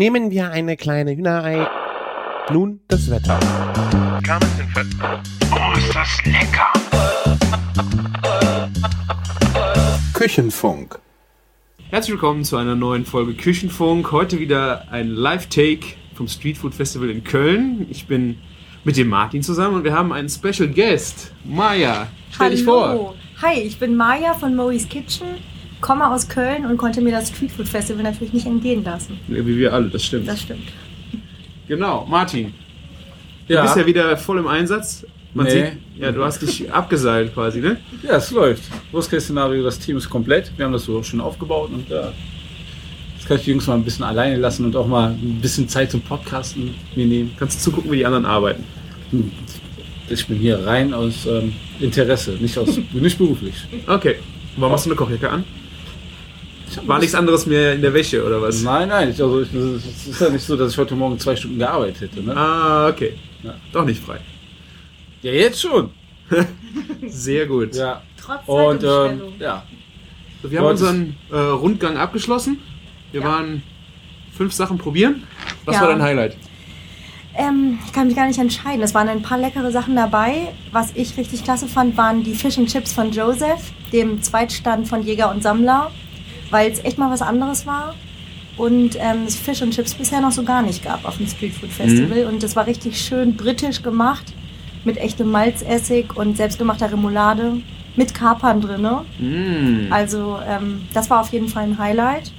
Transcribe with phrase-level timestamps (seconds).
[0.00, 1.68] Nehmen wir eine kleine Hühnerei.
[2.50, 3.38] Nun das Wetter.
[5.52, 6.72] Oh, ist das lecker!
[10.14, 10.98] Küchenfunk.
[11.90, 14.10] Herzlich willkommen zu einer neuen Folge Küchenfunk.
[14.10, 17.86] Heute wieder ein Live-Take vom Street Food Festival in Köln.
[17.90, 18.38] Ich bin
[18.84, 21.34] mit dem Martin zusammen und wir haben einen Special Guest.
[21.44, 22.88] Maja, stell dich vor.
[22.88, 23.14] Hallo.
[23.42, 25.26] Hi, ich bin Maja von Moe's Kitchen,
[25.80, 29.18] komme aus Köln und konnte mir das Street Food Festival natürlich nicht entgehen lassen.
[29.28, 30.28] Ja, wie wir alle, das stimmt.
[30.28, 30.68] Das stimmt.
[31.68, 32.52] genau, Martin.
[33.48, 33.62] Du Ja.
[33.62, 35.04] bist ja wieder voll im Einsatz.
[35.34, 35.52] Man Nee.
[35.52, 37.76] sieht, ja, du hast dich abgeseilt quasi, ne?
[38.02, 38.64] Ja, es läuft.
[38.90, 40.50] Worst-Case-Szenario, das Team ist komplett.
[40.56, 42.12] Wir haben das so schön aufgebaut und ja,
[43.16, 45.68] jetzt kann ich die Jungs mal ein bisschen alleine lassen und auch mal ein bisschen
[45.68, 47.30] Zeit zum Podcasten mir nehmen.
[47.38, 48.64] Kannst du zugucken, wie die anderen arbeiten.
[49.12, 49.30] Hm,
[50.08, 53.54] Ich bin hier rein aus ähm, Interesse, nicht aus nicht beruflich.
[53.86, 54.16] Okay.
[54.56, 55.44] Warum hast du eine Kochjacke an?
[56.86, 58.62] War nichts anderes mehr in der Wäsche oder was?
[58.62, 61.34] Nein, nein, ich, also ich, es ist ja nicht so, dass ich heute Morgen zwei
[61.36, 62.22] Stunden gearbeitet hätte.
[62.22, 62.36] Ne?
[62.36, 63.14] Ah, okay.
[63.42, 63.54] Ja.
[63.72, 64.18] Doch nicht frei.
[65.22, 65.90] Ja, jetzt schon.
[67.06, 67.74] Sehr gut.
[67.74, 68.02] Ja.
[68.16, 69.64] Trotz Und ähm, ja,
[70.42, 72.58] So, wir haben unseren äh, Rundgang abgeschlossen.
[73.12, 73.26] Wir Ja.
[73.28, 73.62] waren
[74.36, 75.24] fünf Sachen probieren.
[75.64, 75.82] Was Ja.
[75.82, 76.36] war dein Highlight?
[77.36, 78.82] ähm, ich kann mich gar nicht entscheiden.
[78.82, 80.52] Es waren ein paar leckere Sachen dabei.
[80.72, 85.02] Was ich richtig klasse fand, waren die Fish and Chips von Joseph, dem Zweitstand von
[85.02, 85.90] Jäger und Sammler,
[86.50, 87.94] weil es echt mal was anderes war.
[88.56, 91.54] Und ähm, es Fish and Chips bisher noch so gar nicht gab auf dem Street
[91.54, 92.26] Food Festival.
[92.26, 94.34] Und es war richtig schön britisch gemacht,
[94.84, 97.62] mit echtem Malzessig und selbstgemachter Remoulade,
[97.96, 98.86] mit Kapern drin.
[99.18, 99.92] Mm.
[99.92, 102.32] Also ähm, das war auf jeden Fall ein Highlight.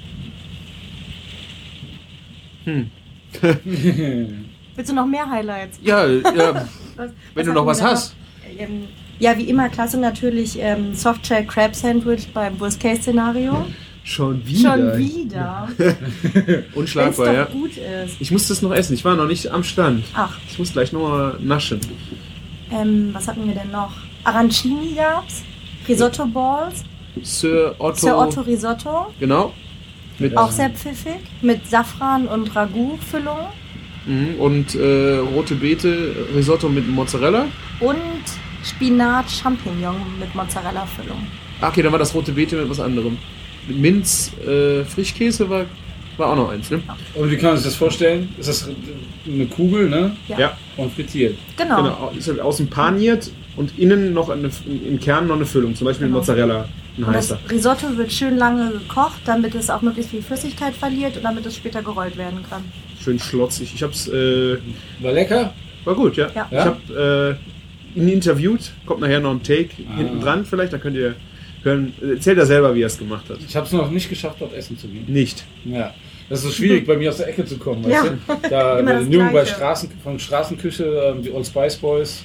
[4.75, 5.79] Willst du noch mehr Highlights?
[5.81, 6.67] Ja, ja.
[6.95, 8.15] Was, Wenn du hatten noch was hast.
[8.15, 8.59] noch?
[8.59, 8.87] Ähm,
[9.19, 13.65] ja, wie immer, klasse natürlich ähm, Softshell Crab Sandwich beim Worst-Case-Szenario.
[14.03, 14.75] Schon wieder.
[14.77, 15.67] Schon wieder.
[16.75, 17.44] Unschlagbar, ja.
[17.45, 18.16] gut ist.
[18.19, 18.94] Ich muss das noch essen.
[18.94, 20.03] Ich war noch nicht am Stand.
[20.16, 21.80] Ach, Ich muss gleich noch mal naschen.
[22.72, 23.91] ähm, was hatten wir denn noch?
[24.23, 25.44] Arancini gab's.
[25.88, 26.84] Risotto Balls.
[27.22, 27.95] Sir Otto.
[27.95, 29.07] Sir Otto Risotto.
[29.19, 29.53] Genau.
[30.19, 31.19] Mit, Auch sehr pfiffig.
[31.41, 33.47] Mit Safran und Ragout-Füllung.
[34.06, 34.35] Mhm.
[34.39, 37.45] Und äh, rote Beete, Risotto mit Mozzarella.
[37.79, 37.97] Und
[38.63, 41.28] Spinat-Champignon mit Mozzarella-Füllung.
[41.59, 43.18] Ah, okay, dann war das rote Beete mit was anderem.
[43.67, 45.66] Minz, äh, Frischkäse war,
[46.17, 46.81] war auch noch eins, ne?
[47.16, 48.29] und wie kann man sich das vorstellen?
[48.38, 48.69] Ist das
[49.27, 50.16] eine Kugel, ne?
[50.27, 50.39] Ja.
[50.39, 50.57] Ja.
[50.77, 51.38] Und frittiert.
[51.57, 51.77] Genau.
[51.77, 54.50] Genau, ist halt außen paniert und innen noch eine,
[54.88, 56.19] im Kern noch eine Füllung, zum Beispiel Genau.
[56.19, 56.66] Mozzarella,
[56.97, 57.39] ein Und das heißer.
[57.50, 61.55] Risotto wird schön lange gekocht, damit es auch möglichst viel Flüssigkeit verliert und damit es
[61.55, 62.63] später gerollt werden kann.
[63.03, 63.71] Schön schlotzig.
[63.73, 64.57] Ich hab's, äh,
[65.00, 65.53] War lecker?
[65.85, 66.27] war gut, ja.
[66.35, 66.47] Ja.
[66.51, 67.31] Ich hab äh,
[67.95, 69.97] ihn interviewt, kommt nachher noch ein Take Ah.
[69.97, 71.16] hinten dran vielleicht, da könnt ihr
[71.63, 71.94] hören.
[72.01, 73.38] Erzählt er selber, wie er es gemacht hat.
[73.47, 75.05] Ich habe es noch nicht geschafft, dort essen zu gehen.
[75.07, 75.44] Nicht.
[75.66, 75.94] Ja.
[76.29, 78.09] Das ist so schwierig, bei mir aus der Ecke zu kommen, weißt Ja.
[78.35, 78.49] du?
[78.49, 79.45] Da bei den Jungen bei.
[79.45, 82.23] Straßen, von Straßenküche, ähm, die Old Spice Boys.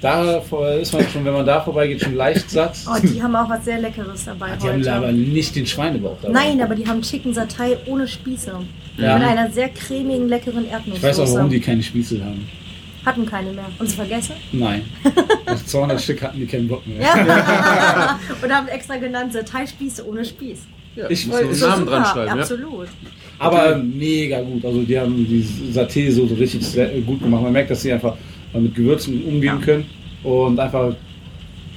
[0.00, 2.74] Da vor- ist man schon, wenn man da vorbeigeht, schon leicht satt.
[2.88, 5.16] Oh, die haben auch was sehr Leckeres dabei die haben aber heute.
[5.18, 6.32] nicht den Schweinebauch dabei.
[6.32, 8.52] Nein, aber die haben Chicken Satay ohne Spieße.
[8.96, 9.18] Ja.
[9.18, 10.96] Mit einer sehr cremige, leckeren Erdnusssoße.
[10.96, 12.48] Ich weiß auch, warum die keine Spießel haben.
[13.04, 13.66] Hatten keine mehr.
[13.78, 14.34] Und sie vergessen?
[14.52, 14.82] Nein.
[15.46, 17.00] Nach 200 Stück hatten die keinen Bock mehr.
[17.00, 18.18] Ja.
[18.42, 20.58] Und haben extra genannt Satay-Spieße ohne Spieß.
[20.96, 22.42] Ja, Ich einen das Namen dran schreiben, ja.
[22.42, 22.88] Absolut.
[23.38, 24.64] Aber mega gut.
[24.64, 26.62] Also die haben die Saté so richtig
[27.06, 27.42] gut gemacht.
[27.42, 28.16] Man merkt, dass sie einfach
[28.52, 29.64] mit Gewürzen umgehen Ja.
[29.64, 29.86] können
[30.22, 30.92] und einfach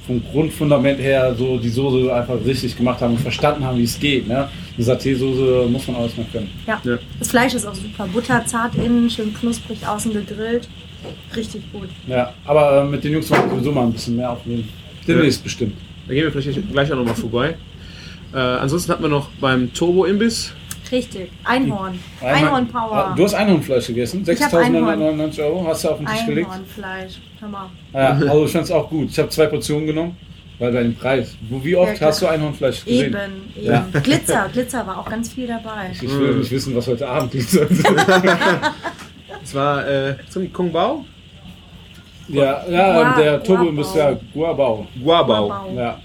[0.06, 3.98] vom Grundfundament her so die Soße einfach richtig gemacht haben und verstanden haben, wie es
[3.98, 4.28] geht.
[4.28, 4.48] Ne?
[4.76, 6.50] Eine Saté-Soße muss man alles mal können.
[6.66, 6.78] Ja.
[6.84, 6.98] Ja.
[7.18, 8.06] Das Fleisch ist auch super.
[8.12, 10.68] Butterzart innen, schön knusprig außen gegrillt.
[11.34, 11.88] Richtig gut.
[12.06, 14.68] Ja, aber äh, mit den Jungs wollen wir sowieso mal ein bisschen mehr aufnehmen.
[15.06, 15.76] Demnächst bestimmt.
[16.06, 17.56] Da gehen wir vielleicht gleich auch nochmal vorbei.
[18.32, 20.52] Äh, ansonsten hatten wir noch beim Turbo-Imbiss.
[20.92, 21.30] Richtig.
[21.44, 21.98] Einhorn.
[22.20, 22.92] Einhorn-Power.
[22.92, 26.48] Ah, Du hast Einhornfleisch gegessen, Ich hab 6.999 Euro, hast du auf den Tisch gelegt.
[26.50, 27.14] Einhornfleisch.
[27.40, 27.70] Hammer.
[27.92, 29.10] Ja, also ich fand es auch gut.
[29.10, 30.16] Ich habe zwei Portionen genommen,
[30.58, 31.36] weil bei dem Preis.
[31.48, 32.26] Wie oft Ja, hast du.
[32.26, 33.06] Einhornfleisch gesehen?
[33.06, 33.16] Eben,
[33.56, 33.66] eben.
[33.66, 33.86] Ja.
[34.02, 35.90] Glitzer, Glitzer war auch ganz viel dabei.
[35.92, 37.50] Ich will nicht wissen, was heute Abend liegt.
[39.44, 41.04] Das war äh, zum Kung Bao?
[42.28, 43.80] ja, ja, Gua- der Turbo Guabao.
[43.82, 44.86] ist ja Guabao.
[45.02, 45.46] Guabao.
[45.48, 45.74] Guabao.
[45.76, 45.98] Ja.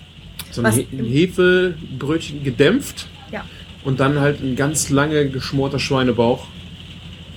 [0.51, 3.45] So ein, Hefebrötchen gedämpft Ja.
[3.85, 6.45] und dann halt ein ganz lange geschmorter Schweinebauch.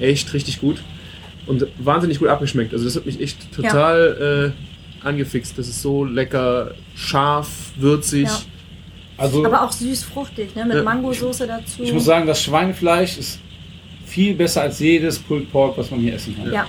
[0.01, 0.83] Echt richtig gut.
[1.47, 2.73] Und wahnsinnig gut abgeschmeckt.
[2.73, 4.53] Also das hat mich echt total
[5.03, 5.57] äh, angefixt.
[5.59, 8.25] Das ist so lecker, scharf, würzig.
[8.25, 8.39] Ja.
[9.19, 10.65] Also Aber auch süß fruchtig, ne?
[10.65, 10.83] Mit Ja.
[10.83, 11.83] Mangosoße dazu.
[11.83, 13.39] ich muss sagen, das Schweinefleisch ist
[14.13, 16.53] viel besser als jedes Pulled Pork, was man hier essen kann.
[16.53, 16.67] Ja.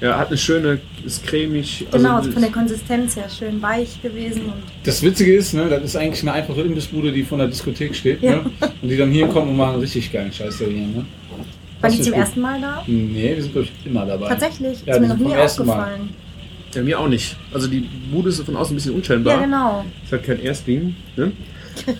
[0.00, 1.84] Ja, hat eine schöne, ist cremig.
[1.90, 4.42] Genau, also, von der Konsistenz her schön weich gewesen.
[4.42, 7.96] Und Das Witzige ist, ne, das ist eigentlich eine einfache Imbissbude, die vor der Diskothek
[7.96, 8.22] steht.
[8.22, 8.36] Ja.
[8.36, 8.50] Ne?
[8.80, 10.86] Und die dann hier kommen und machen richtig geilen Scheiß da hier.
[10.86, 10.94] Ne?
[10.94, 11.04] waren
[11.82, 12.22] Das die ist zum gut.
[12.22, 12.84] ersten Mal da?
[12.86, 14.28] Nee, wir sind, glaube ich, immer dabei.
[14.28, 16.10] Tatsächlich, Ja, ist mir noch nie aufgefallen.
[16.74, 17.36] Ja, mir auch nicht.
[17.52, 19.34] Also die Bude ist von außen ein bisschen unscheinbar.
[19.34, 19.84] Ja, genau.
[20.04, 20.94] Ist halt kein Erstling.
[21.16, 21.32] Ne?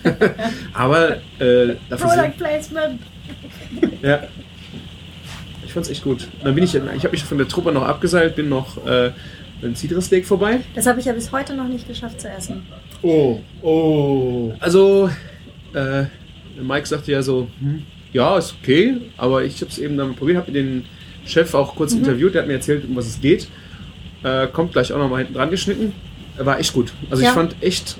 [0.73, 3.01] Aber äh, dafür sind, Product Placement.
[4.01, 4.23] ja.
[5.65, 6.27] Ich fand's echt gut.
[6.43, 9.11] Dann bin ich, ich habe mich von der Truppe noch abgeseilt, bin noch äh,
[9.61, 10.61] beim Citrus Steak vorbei.
[10.73, 12.63] Das habe ich ja bis heute noch nicht geschafft zu essen.
[13.03, 14.53] Oh, oh.
[14.59, 15.09] Also,
[15.73, 16.05] äh,
[16.61, 17.83] Mike sagte ja so, hm,
[18.13, 20.85] ja, ist okay, aber ich habe es eben dann probiert, habe den
[21.25, 21.99] Chef auch kurz Mhm.
[21.99, 23.47] interviewt, der hat mir erzählt, um was es geht.
[24.23, 25.93] Äh, kommt gleich auch noch mal hinten dran geschnitten.
[26.37, 26.91] War echt gut.
[27.11, 27.29] Also Ja.
[27.29, 27.97] ich fand echt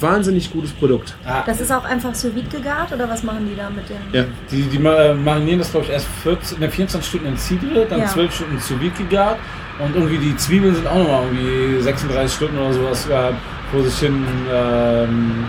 [0.00, 1.14] wahnsinnig gutes Produkt.
[1.26, 3.96] Ah, Das ist auch einfach sous vide gegart oder was machen die da mit den?
[4.12, 4.24] Ja.
[4.50, 8.00] die, die ma- marinieren das, glaube ich, erst 14, ne, 24 Stunden in Cidre, dann
[8.00, 8.06] Ja.
[8.06, 9.36] 12 Stunden zu vide gegart.
[9.78, 13.32] Und irgendwie die Zwiebeln sind auch nochmal irgendwie 36 Stunden oder sowas äh,
[13.70, 14.24] vor sich hin.
[14.52, 15.44] Ähm,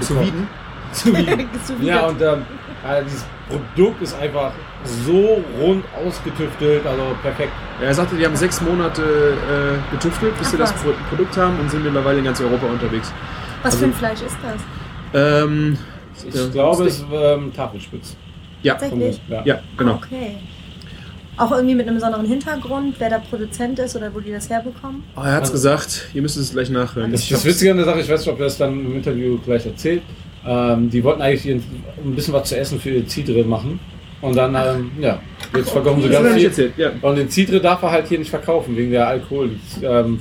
[0.00, 0.46] Zu wieden.
[0.92, 1.46] Zu vide.
[1.80, 2.42] Ja, und ähm,
[2.86, 4.52] äh, dieses Produkt ist einfach
[4.84, 7.52] so rund ausgetüftelt, also perfekt.
[7.80, 10.72] Ja, er sagte, die haben sechs Monate äh, getüftelt, bis Ach, sie das.
[10.74, 13.12] Pro Produkt haben und sind mittlerweile in ganz Europa unterwegs.
[13.62, 14.60] was also- für ein Fleisch ist das?
[15.14, 15.78] Ähm,
[16.26, 16.46] Ich Ja.
[16.48, 18.16] glaube, es ist ähm, Tafelspitz.
[18.62, 19.20] ja, Tatsächlich?
[19.28, 19.42] Ja.
[19.44, 19.94] ja, genau.
[19.94, 20.36] Okay.
[21.36, 25.04] Auch irgendwie mit einem besonderen Hintergrund, wer der Produzent ist oder wo die das herbekommen?
[25.16, 27.12] Oh, er hat's Also- gesagt, ihr müsst es gleich nachhören.
[27.12, 29.38] Das, das Witzige an der Sache, ich weiß nicht, ob er es dann im Interview
[29.38, 30.02] gleich erzählt,
[30.48, 31.62] ähm, die wollten eigentlich ihren,
[32.04, 33.78] ein bisschen was zu essen für ihr Cidre machen.
[34.20, 35.20] Und dann, ähm, ja,
[35.54, 36.46] jetzt verkaufen sie ganz nicht viel.
[36.46, 36.90] erzählt, ja.
[37.02, 39.50] Und den Cidre darf er halt hier nicht verkaufen, wegen der Alkohol,
[39.82, 40.18] ähm,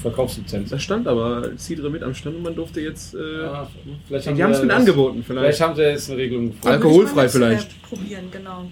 [0.00, 0.70] Verkaufslizenz.
[0.70, 3.14] Da stand aber Cidre mit am Stand und man durfte jetzt.
[3.14, 3.68] Äh, Ja,
[4.08, 5.60] vielleicht die haben es sie mit das- angeboten, Vielleicht vielleicht.
[5.60, 6.68] haben sie jetzt eine Regelung gefunden.
[6.68, 7.82] Alkoholfrei vielleicht.
[7.82, 8.64] Probieren, genau.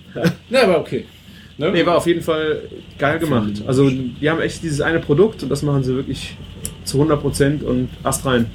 [0.51, 1.05] Ne, aber okay.
[1.59, 1.71] Ne?
[1.73, 2.63] Nee, war auf jeden Fall
[2.99, 3.63] geil gemacht.
[3.67, 6.37] Also, die haben echt dieses eine Produkt und das machen sie wirklich
[6.85, 8.47] zu 100% und astrein.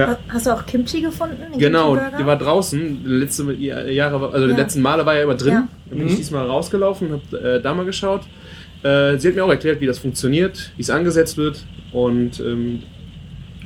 [0.00, 0.18] Ja.
[0.28, 1.36] Hast du auch Kimchi gefunden?
[1.52, 2.18] den Genau, Kimchi-Burger?
[2.18, 3.04] die war draußen.
[3.04, 4.58] Die letzte Jahre, war- also die Ja.
[4.58, 5.52] letzten Male war ja immer drin.
[5.52, 5.68] Ja.
[5.88, 6.12] Dann bin Mhm.
[6.12, 8.22] ich diesmal rausgelaufen und habe äh, da mal geschaut.
[8.82, 12.82] Äh, sie hat mir auch erklärt, wie das funktioniert, wie es angesetzt wird und ähm,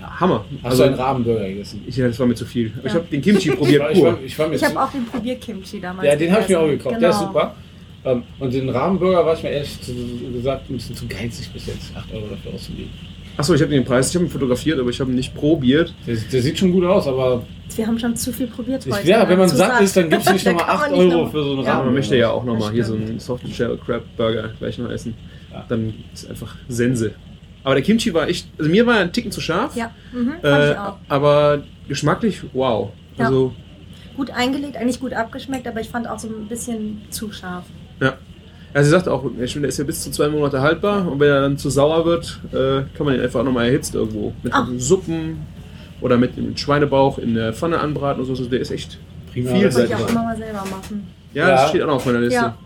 [0.01, 0.45] ja, Hammer.
[0.63, 1.83] Hast also du einen Rahmenburger gegessen?
[1.87, 2.73] ich, ja, das war mir zu viel.
[2.85, 5.05] Ich habe den Kimchi Ich probiert ich war, ich war Ich zu- habe auch den
[5.07, 6.89] Probier-Kimchi damals Ja, den habe ich mir auch gekauft.
[6.97, 7.01] Genau.
[7.01, 7.55] Der ist super.
[8.07, 9.79] Ähm, und den Rahmenburger war ich mir ehrlich
[10.35, 12.91] gesagt ein bisschen zu geizig bis jetzt, 8 Euro dafür auszugeben.
[13.37, 15.93] Achso, ich habe den Preis, ich habe ihn fotografiert, aber ich habe ihn nicht probiert.
[16.07, 17.43] Der, der sieht schon gut aus, aber
[17.75, 19.09] Wir haben schon zu viel probiert ich, heute.
[19.09, 21.25] ja, wenn man satt ist, dann gibt es nicht nochmal kann man 8 nicht Euro
[21.25, 21.59] noch- für so einen Ja.
[21.59, 21.85] Aber Rahmenburger.
[21.87, 25.15] man möchte ja auch nochmal hier so einen Soft Shell Crab Burger gleich noch essen.
[25.53, 25.65] Ja.
[25.69, 27.13] Dann ist einfach Sense.
[27.65, 29.75] Aber der Kimchi war echt, also mir war er ein Ticken zu scharf.
[29.75, 30.97] Ja, mhm, fand Äh, ich auch.
[31.09, 32.91] aber geschmacklich, wow.
[33.19, 33.27] Ja.
[33.27, 33.53] Also,
[34.17, 37.65] Gut eingelegt, eigentlich gut abgeschmeckt, aber ich fand auch so ein bisschen zu scharf.
[38.01, 38.15] ja.
[38.75, 41.43] Ja, sie sagt auch, der ist ja bis zu zwei Monate haltbar und wenn er
[41.43, 44.33] dann zu sauer wird, äh, kann man ihn einfach nochmal erhitzt irgendwo.
[44.43, 44.67] Mit Ach.
[44.79, 45.39] Suppen
[46.01, 48.33] oder mit dem Schweinebauch in der Pfanne anbraten und so.
[48.33, 48.99] Also Der ist echt
[49.33, 49.51] Prima.
[49.51, 49.91] Vielseitig.
[49.91, 51.07] ich auch immer mal selber machen.
[51.33, 51.55] Ja, Ja.
[51.57, 52.35] das steht auch noch auf meiner Liste.
[52.35, 52.57] Ja.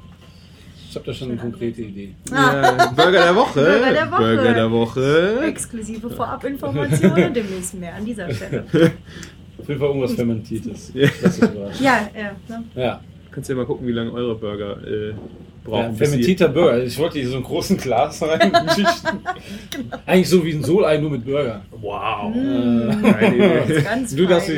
[0.90, 2.14] Ich habe da schon eine konkrete Idee.
[2.30, 3.60] Ja, Burger der Woche.
[3.60, 4.22] Burger der Woche.
[4.22, 5.40] Burger der Woche.
[5.44, 8.64] Exklusive Vorabinformationen, demnächst mehr an dieser Stelle.
[9.58, 10.92] Auf jeden Fall irgendwas Fermentiertes.
[10.94, 11.08] Ja.
[11.22, 11.38] Das.
[11.80, 12.08] Ja,
[12.48, 12.64] ne?
[12.74, 13.00] Ja.
[13.30, 15.12] Kannst ja mal gucken, wie lange eure Burger äh,
[15.68, 15.94] brauchen.
[15.94, 16.82] sie- fermentierter Burger.
[16.84, 18.52] Ich wollte hier so ein großen Glas rein.
[20.06, 21.62] Eigentlich so wie ein Solei, nur mit Burger.
[21.80, 22.34] Wow.
[22.34, 23.60] Mm, Idee.
[23.68, 24.48] das ist ganz Du darfst,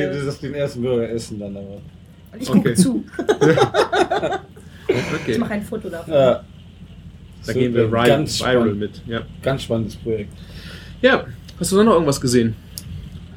[0.42, 1.78] den ersten Burger essen dann aber.
[2.38, 2.74] Ich gucke Okay.
[2.74, 3.04] zu.
[4.88, 5.38] Ich Okay.
[5.38, 6.12] mache ein Foto davon.
[6.12, 6.42] Ja.
[7.46, 9.02] Da gehen wir right ganz viral spannend, mit.
[9.06, 9.20] Ja.
[9.42, 10.32] ganz spannendes Projekt.
[11.02, 11.24] ja.
[11.58, 12.56] Hast du sonst noch irgendwas gesehen?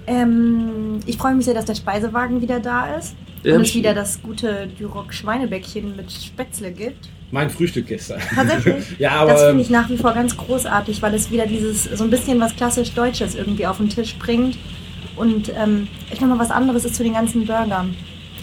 [0.07, 3.15] Ähm, ich freue mich sehr, dass der Speisewagen wieder da ist.
[3.43, 7.09] Ja, und es ich- wieder das gute Duroc Schweinebäckchen mit Spätzle gibt.
[7.33, 8.19] Mein Frühstück gestern.
[8.35, 8.75] Tatsächlich.
[8.99, 9.31] Ja, aber.
[9.31, 12.39] das finde ich nach wie vor ganz großartig, weil es wieder dieses so ein bisschen
[12.39, 14.55] was klassisch Deutsches irgendwie auf den Tisch bringt.
[15.15, 17.95] Und ähm, echt nochmal was anderes ist zu den ganzen Burgern.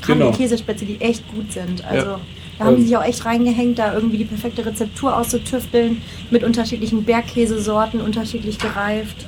[0.02, 0.30] Gerade Genau.
[0.32, 1.85] die Käsespätzle, die echt gut sind.
[1.85, 2.20] Also Ja.
[2.59, 2.88] da haben die Ähm.
[2.88, 9.26] sich auch echt reingehängt, da irgendwie die perfekte Rezeptur auszutüfteln mit unterschiedlichen Bergkäsesorten, unterschiedlich gereift.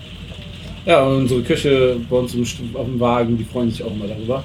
[0.87, 2.35] Ja, und unsere Küche bei uns
[2.75, 4.43] auf dem Wagen, die freuen sich auch immer darüber.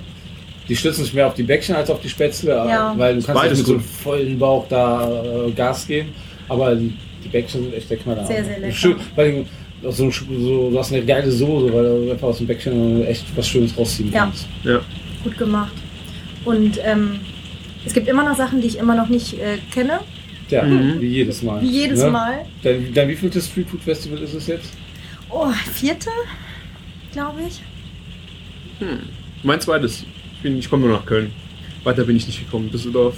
[0.69, 2.93] Die stützen sich mehr auf die Bäckchen als auf die Spätzle, Ja.
[2.97, 5.09] weil du kannst Beides mit so einem vollen Bauch da
[5.47, 6.09] äh, Gas geben.
[6.49, 6.93] Aber die,
[7.23, 8.25] die Bäckchen sind echt der Knaller.
[8.25, 8.73] Sehr, sehr lecker.
[8.73, 9.45] Schön, weil
[9.81, 13.25] du, so, so, du hast eine geile Soße, weil du einfach aus dem Bäckchen echt
[13.35, 14.19] was Schönes rausziehen Ja.
[14.21, 14.47] kannst.
[14.63, 14.81] Ja.
[15.23, 15.73] Gut gemacht.
[16.45, 17.19] Und ähm,
[17.85, 19.99] es gibt immer noch Sachen, die ich immer noch nicht äh, kenne.
[20.49, 21.01] Ja, Mhm.
[21.01, 21.61] wie jedes Mal.
[21.61, 22.09] Wie jedes Ne?
[22.11, 22.33] Mal.
[22.63, 24.69] Dein, dein wievieltes Street Food Festival ist es jetzt?
[25.29, 26.09] Oh, vierte,
[27.11, 27.61] glaube ich.
[28.79, 28.99] Hm.
[29.43, 30.05] Mein zweites.
[30.37, 31.31] Ich, bin- ich komme nur nach Köln.
[31.83, 32.69] Weiter bin ich nicht gekommen.
[32.71, 33.15] Düsseldorf.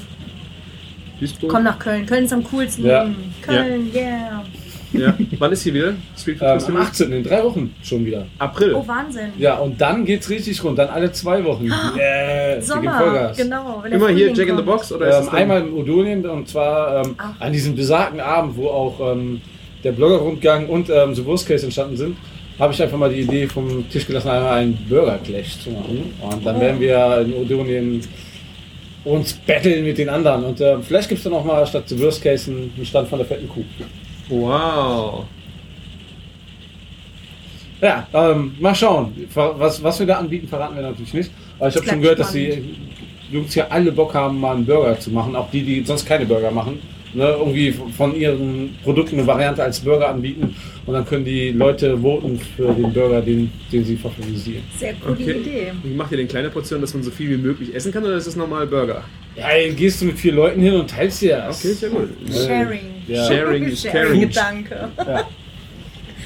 [1.20, 1.52] Duisburg.
[1.52, 2.06] Komm nach Köln.
[2.06, 2.86] Köln ist am coolsten.
[2.86, 3.10] Ja.
[3.42, 4.44] Köln, yeah.
[4.92, 5.14] Ja.
[5.38, 5.94] Wann ist hier wieder?
[6.18, 6.82] Street Ähm, am Festival?
[6.82, 7.12] 18.
[7.12, 8.26] in drei Wochen schon wieder.
[8.40, 8.74] April.
[8.74, 9.30] Oh, Wahnsinn.
[9.38, 10.80] Ja, und dann geht's richtig rund.
[10.80, 11.66] Dann alle zwei Wochen.
[11.66, 13.38] Yeah, wir geben Sommer, Vollgas.
[13.38, 13.84] genau.
[13.92, 14.66] Immer hier Jack in the kommt.
[14.66, 17.34] Box oder ist Ähm, es dann- einmal in Odonien und zwar ähm, Ah.
[17.40, 19.42] an diesem besagten Abend, wo auch ähm,
[19.84, 22.18] der Blogger-Rundgang und ähm, The Worst Case entstanden sind,
[22.60, 26.14] habe ich einfach mal die Idee vom Tisch gelassen, einmal einen Burger-Clash zu machen.
[26.22, 28.02] Und dann werden wir in Odonien
[29.06, 30.44] uns battlen mit den anderen.
[30.44, 33.20] Und ähm, vielleicht gibt es dann auch mal statt The Worst Case einen Stand von
[33.20, 33.64] der fetten Kuh.
[34.28, 35.26] Wow.
[37.82, 39.14] Ja, ähm, mal schauen.
[39.34, 41.32] Was, was wir da anbieten, verraten wir natürlich nicht.
[41.58, 42.76] Aber ich habe schon gehört, dass die
[43.32, 45.36] Jungs hier alle Bock haben, mal einen Burger zu machen.
[45.36, 46.80] Auch die, die sonst keine Burger machen.
[47.12, 50.56] Ne, irgendwie von ihren Produkten eine Variante als Burger anbieten.
[50.90, 54.64] Und dann können die Leute voten für den Burger, den, den sie favorisieren.
[54.76, 55.32] Sehr coole Okay.
[55.40, 55.72] Idee.
[55.84, 58.16] Wie macht ihr denn kleine Portionen, dass man so viel wie möglich essen kann oder
[58.16, 59.04] ist das normal Burger?
[59.36, 61.60] Ja, gehst du mit vier Leuten hin und teilst dir das.
[61.60, 62.10] Okay, ist ja gut.
[62.34, 62.80] Sharing.
[63.08, 63.24] Ja.
[63.28, 64.22] Sharing is caring.
[64.22, 64.88] Gedanke.
[64.98, 65.28] Ja.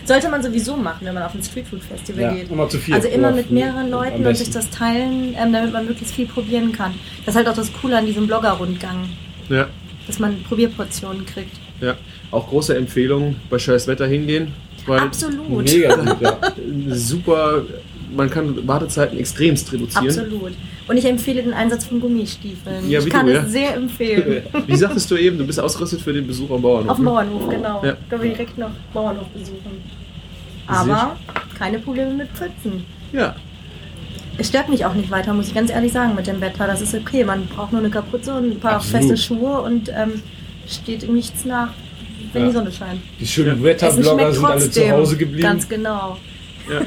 [0.06, 2.50] Sollte man sowieso machen, wenn man auf ein Streetfood-Festival Ja, geht.
[2.50, 2.96] immer zu viert.
[2.96, 6.72] Also immer mit mehreren Leuten und sich das teilen, ähm, damit man möglichst viel probieren
[6.72, 6.94] kann.
[7.26, 9.10] Das ist halt auch das Coole an diesem Blogger-Rundgang,
[9.50, 9.68] Ja,
[10.08, 11.58] dass man Probierportionen kriegt.
[11.84, 11.96] Ja.
[12.32, 14.54] Auch große Empfehlung, bei scheiß Wetter hingehen.
[14.86, 15.64] Weil Absolut.
[15.64, 16.38] Mega gut, ja.
[16.90, 17.64] super,
[18.16, 20.08] man kann Wartezeiten extremst reduzieren.
[20.08, 20.54] Absolut.
[20.88, 22.90] Und ich empfehle den Einsatz von Gummistiefeln.
[22.90, 23.48] Ja, ich wie kann du, es ja.
[23.48, 24.44] sehr empfehlen.
[24.68, 26.92] Wie sagtest du eben, du bist ausgerüstet für den Besuch am Bauernhof.
[26.92, 27.12] Auf dem ne?
[27.12, 27.86] Bauernhof, genau.
[27.86, 27.98] Ja.
[28.10, 29.82] Können wir direkt noch Bauernhof besuchen.
[30.68, 31.16] Aber
[31.58, 32.86] keine Probleme mit Pfützen.
[33.14, 33.36] Ja,
[34.38, 36.68] Es stört mich auch nicht weiter, muss ich ganz ehrlich sagen, mit dem Wetter.
[36.68, 37.24] Das ist okay.
[37.24, 39.08] Man braucht nur eine Kapuze und ein paar Absolut.
[39.08, 40.22] feste Schuhe und ähm,
[40.68, 41.70] steht ihm nichts nach,
[42.32, 42.48] wenn Ja.
[42.50, 43.02] die Sonne scheint.
[43.20, 43.64] Die schönen Ja.
[43.64, 45.44] Wetterblogger sind alle zu Hause geblieben.
[45.44, 46.18] Ganz genau.
[46.70, 46.82] ja.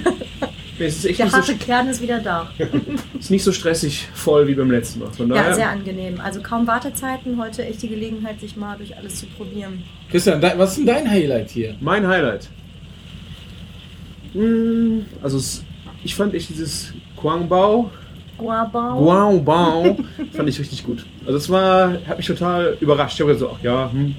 [0.78, 2.50] Nee, es ist echt Der nicht so, harte Kern ist wieder da.
[3.18, 5.10] ist nicht so stressig voll wie beim letzten Mal.
[5.12, 6.20] Von daher, Ja, sehr angenehm.
[6.20, 7.38] Also kaum Wartezeiten.
[7.40, 9.82] Heute echt die Gelegenheit, sich mal durch alles zu probieren.
[10.10, 11.74] Christian, was ist denn dein Highlight hier?
[11.80, 12.48] Mein Highlight.
[14.34, 15.40] Mm, Also
[16.04, 17.90] ich fand echt dieses Guangbao,
[18.38, 18.98] Guabao.
[19.02, 19.96] Guangbao,
[20.32, 21.06] fand ich richtig gut.
[21.24, 23.14] Also es war, hat mich total überrascht.
[23.14, 24.14] Ich habe gesagt, so, ach ja, hm,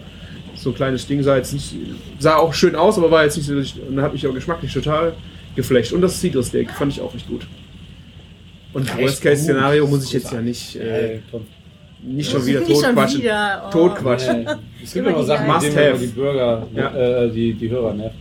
[0.56, 1.76] so ein kleines Ding sah jetzt nicht,
[2.20, 3.54] sah auch schön aus, aber war jetzt nicht so,
[3.88, 5.14] und hat mich auch geschmacklich total
[5.56, 5.94] geflecht.
[5.94, 7.48] Und das Citrus Steak fand ich auch echt gut.
[8.74, 11.20] Und Echt Worst Case Szenario muss ich jetzt ja nicht, äh,
[12.04, 13.22] nicht schon wieder totquatschen.
[13.22, 13.72] wieder, oh.
[13.72, 14.44] Totquatschen.
[14.44, 14.50] Nee,
[14.84, 16.96] Es gibt die Sachen, Must mit denen die Bürger, Ja.
[17.24, 18.18] äh, die, die Hörer nerven.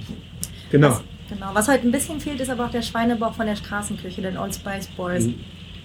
[0.70, 1.00] Genau.
[1.28, 1.50] Genau.
[1.52, 4.54] Was heute ein bisschen fehlt, ist aber auch der Schweinebauch von der Straßenküche, den Old
[4.54, 5.28] Spice Boys.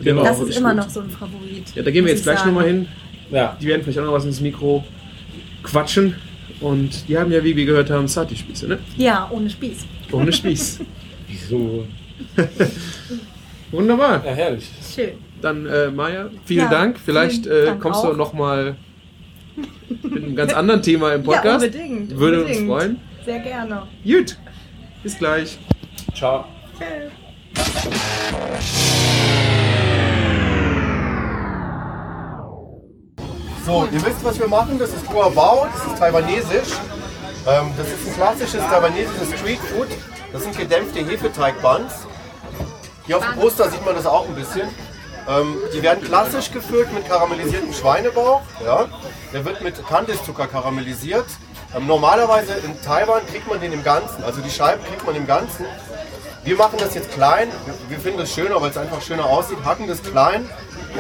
[0.04, 0.24] Genau.
[0.24, 0.84] das ist immer gut.
[0.84, 1.64] noch so ein Favorit.
[1.76, 2.88] Ja, da gehen wir jetzt gleich ich nochmal hin.
[3.32, 4.84] Ja, Die werden vielleicht auch noch was ins Mikro
[5.64, 6.16] quatschen.
[6.60, 8.80] Und die haben ja, wie wir gehört haben, Sati-Spieße, ne?
[8.98, 9.86] Ja, ohne Spieß.
[10.12, 10.80] Ohne Spieß.
[11.28, 11.86] wieso?
[13.72, 14.24] Wunderbar.
[14.26, 14.70] Ja, herrlich.
[14.94, 15.12] Schön.
[15.42, 17.00] Dann, äh, Maja, vielen Ja, Dank.
[17.04, 18.12] Vielleicht vielen äh, Dank kommst auch.
[18.12, 18.76] du nochmal
[20.04, 21.66] mit einem ganz anderen Thema im Podcast.
[21.66, 22.18] Ja, unbedingt.
[22.18, 22.70] Würde unbedingt.
[22.70, 22.98] uns freuen.
[23.26, 23.88] Sehr gerne.
[24.04, 24.38] Gut.
[25.04, 25.58] Bis gleich.
[26.14, 26.46] Ciao.
[33.66, 34.80] So, ihr wisst, was wir machen.
[34.80, 36.70] Das ist Guabao, das ist taiwanesisch.
[37.48, 39.88] Ähm, das ist ein klassisches taiwanesisches Streetfood.
[40.34, 41.94] Das sind gedämpfte Hefeteigbuns.
[43.06, 44.68] Hier auf dem Poster sieht man das auch ein bisschen.
[45.30, 48.42] Ähm, die werden klassisch gefüllt mit karamellisiertem Schweinebauch.
[48.66, 48.88] Ja.
[49.32, 51.26] Der wird mit Kandiszucker karamellisiert.
[51.76, 54.24] Ähm, normalerweise in Taiwan kriegt man den im Ganzen.
[54.24, 55.66] Also die Scheiben kriegt man im Ganzen.
[56.44, 57.50] Wir machen das jetzt klein.
[57.66, 59.60] Wir, wir finden das schöner, weil es einfach schöner aussieht.
[59.64, 60.50] Hacken das klein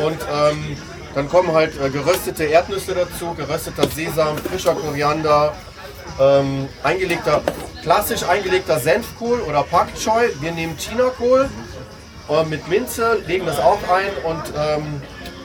[0.05, 0.77] und ähm,
[1.15, 5.53] dann kommen halt äh, geröstete Erdnüsse dazu, gerösteter Sesam, frischer Koriander,
[6.19, 7.41] ähm, eingelegter,
[7.81, 10.29] klassisch eingelegter Senfkohl oder Pak Choi.
[10.39, 11.49] Wir nehmen Chinakohl
[12.29, 15.01] äh, mit Minze, legen das auch ein und ähm,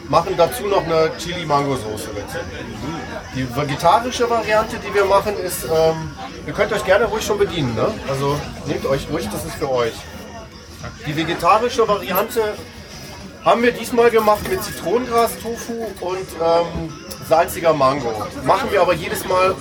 [0.08, 2.10] machen dazu noch eine Chili-Mango-Soße.
[3.34, 6.10] Die vegetarische Variante, die wir machen, ist, ähm,
[6.46, 7.74] ihr könnt euch gerne ruhig schon bedienen.
[7.74, 7.92] Ne?
[8.08, 9.94] Also nehmt euch ruhig, das ist für euch.
[11.06, 12.54] Die vegetarische Variante
[13.46, 16.92] haben wir diesmal gemacht mit Zitronengras-Tofu und ähm,
[17.28, 18.12] salziger Mango.
[18.44, 19.54] Machen wir aber jedes Mal,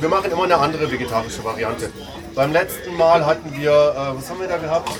[0.00, 1.90] wir machen immer eine andere vegetarische Variante.
[2.36, 4.90] Beim letzten Mal hatten wir, äh, was haben wir da gehabt?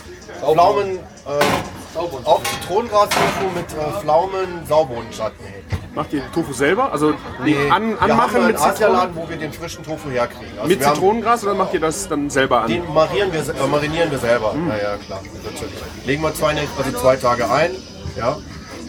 [0.41, 5.63] Pflaumen, äh, auch Zitronengras-Tofu mit äh, Pflaumen-Saubohnen-Chutney.
[5.95, 6.91] Macht ihr Tofu selber?
[6.91, 7.13] Also
[7.45, 10.53] Nee, an, wir anmachen haben mit, Asialaden, wo wir den frischen Tofu herkriegen.
[10.57, 12.69] Also mit wir haben- Zitronengras oder macht ihr das dann selber an?
[12.69, 14.55] Den marieren wir, äh, marinieren wir selber.
[14.69, 15.75] Ja, ja, klar, natürlich.
[16.07, 17.71] Legen wir zwei, also zwei Tage ein.
[18.17, 18.39] Ja.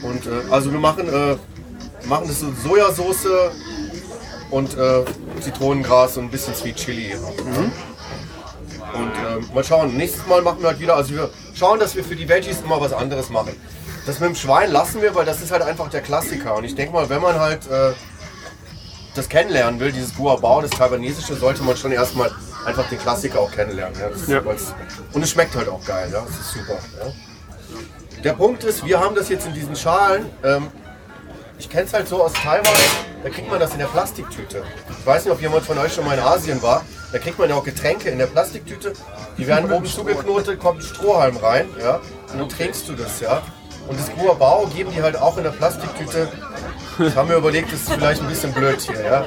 [0.02, 1.38] Und äh, also wir machen, äh,
[2.08, 3.28] machen das so Sojasauce
[4.52, 5.04] und äh,
[5.42, 7.16] Zitronengras und ein bisschen Sweet Chili.
[7.16, 7.72] Mhm.
[8.94, 12.04] Und äh, mal schauen, nächstes Mal machen wir halt wieder, also wir schauen, dass wir
[12.04, 13.54] für die Veggies immer was anderes machen.
[14.06, 16.56] Das mit dem Schwein lassen wir, weil das ist halt einfach der Klassiker.
[16.56, 17.94] Und ich denke mal, wenn man halt äh,
[19.16, 22.30] das kennenlernen will, dieses Guabao, das Taiwanesische, sollte man schon erstmal
[22.66, 23.98] einfach den Klassiker auch kennenlernen.
[24.00, 24.08] Ja?
[24.08, 24.40] Ist Ja.
[24.40, 24.74] jeweils-
[25.14, 26.22] Und es schmeckt halt auch geil, ja?
[26.28, 26.78] das ist super.
[27.00, 27.12] Ja?
[28.24, 30.26] Der Punkt ist, wir haben das jetzt in diesen Schalen.
[30.44, 30.68] Ähm,
[31.60, 32.74] ich kenne es halt so aus Taiwan,
[33.22, 34.64] da kriegt man das in der Plastiktüte.
[35.00, 36.84] Ich weiß nicht, ob jemand von euch schon mal in Asien war.
[37.12, 38.94] Da kriegt man ja auch Getränke in der Plastiktüte.
[39.38, 42.00] Die werden oben zugeknotet, kommt ein Strohhalm rein, ja,
[42.32, 43.42] und dann trinkst du das, ja.
[43.88, 46.30] Und das Guabao geben die halt auch in der Plastiktüte.
[47.00, 49.26] Ich habe mir überlegt, das ist vielleicht ein bisschen blöd hier, ja.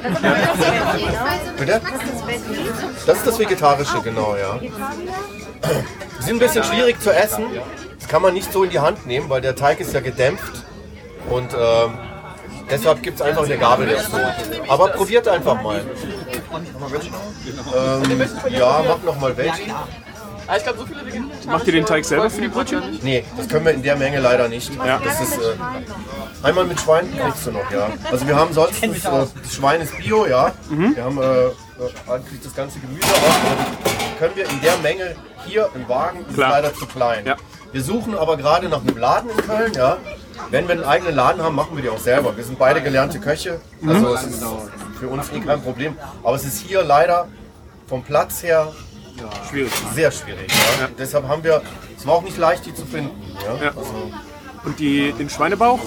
[1.58, 1.80] Bitte?
[3.06, 4.58] Das ist das Vegetarische, genau, ja.
[4.58, 7.44] Die sind ein bisschen schwierig zu essen.
[8.06, 10.64] Das kann man nicht so in die Hand nehmen, weil der Teig ist ja gedämpft.
[11.28, 11.98] Und ähm,
[12.70, 14.16] deshalb gibt es einfach eine Gabel dazu.
[14.68, 15.84] Aber probiert einfach mal.
[17.74, 19.62] Ähm, ja, mach noch mal welche.
[21.48, 22.80] Macht ihr den Teig selber für die Brötchen?
[23.02, 24.70] Nee, das können wir in der Menge leider nicht.
[24.76, 25.00] Ja.
[25.04, 25.56] Das ist, äh,
[26.44, 27.88] einmal mit Schwein kriegst du noch, ja.
[28.08, 30.52] Also wir haben sonst, das, äh, das Schwein ist Bio, ja.
[30.70, 31.50] Wir haben äh, äh,
[32.40, 33.66] das ganze Gemüse aber
[34.20, 36.50] können wir in der Menge hier im Wagen, ist Klar.
[36.50, 37.26] leider zu klein.
[37.26, 37.36] Ja.
[37.76, 39.98] Wir suchen aber gerade nach einem Laden in Köln, ja.
[40.50, 42.34] Wenn wir einen eigenen Laden haben, machen wir die auch selber.
[42.34, 44.44] Wir sind beide gelernte Köche, also es ist
[44.98, 45.94] für uns eh kein Problem.
[46.24, 47.28] Aber es ist hier leider
[47.86, 48.72] vom Platz her
[49.50, 49.70] Schwierig.
[49.94, 50.50] sehr schwierig.
[50.80, 50.88] Ja.
[50.98, 51.60] Deshalb haben wir,
[51.98, 53.10] es war auch nicht leicht, die zu finden.
[53.44, 53.66] Ja.
[53.66, 53.68] Ja.
[53.76, 54.10] Also,
[54.64, 55.80] Und die, den Schweinebauch,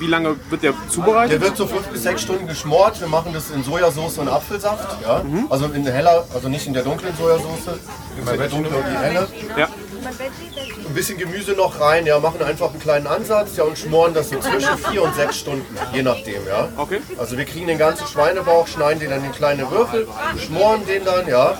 [0.00, 1.34] wie lange wird der zubereitet?
[1.34, 3.00] der wird so fünf bis sechs Stunden geschmort.
[3.00, 5.00] Wir machen das in Sojasauce und Apfelsaft.
[5.02, 5.22] Ja.
[5.50, 7.78] Also in der heller, also nicht in der dunklen Sojasauce,
[8.18, 9.28] in der dunklen und die helle.
[9.56, 9.68] Ja.
[10.06, 14.30] Ein bisschen Gemüse noch rein, ja, machen einfach einen kleinen Ansatz ja, und schmoren das
[14.30, 16.46] so zwischen vier und sechs Stunden, je nachdem.
[16.46, 16.68] Ja.
[16.76, 17.00] Okay.
[17.18, 20.06] Also wir kriegen den ganzen Schweinebauch, schneiden den dann in kleine Würfel,
[20.44, 21.58] schmoren den dann, ja,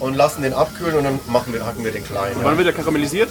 [0.00, 2.32] und lassen den abkühlen und dann machen wir, hacken wir den klein.
[2.38, 2.44] Ja.
[2.44, 3.30] Wann wird der karamellisiert?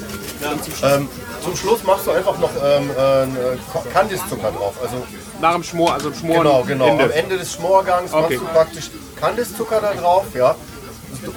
[0.83, 1.07] Ähm,
[1.41, 4.73] zum Schluss machst du einfach noch ähm, äh, Kandiszucker drauf.
[4.81, 5.01] Also
[5.39, 6.43] Nach dem Schmor, also Schmoren.
[6.43, 6.87] genau, genau.
[6.87, 7.03] Ende.
[7.05, 8.21] Am Ende des Schmorgangs Okay.
[8.37, 10.55] machst du praktisch Kandiszucker da drauf, ja.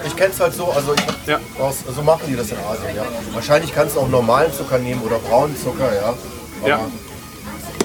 [0.05, 1.39] Ich kenne es halt so, also ich, Ja.
[1.59, 3.05] aus, so machen die das in Asien, ja.
[3.33, 6.15] Wahrscheinlich kannst du auch normalen Zucker nehmen oder braunen Zucker, ja.
[6.61, 6.81] Aber Ja.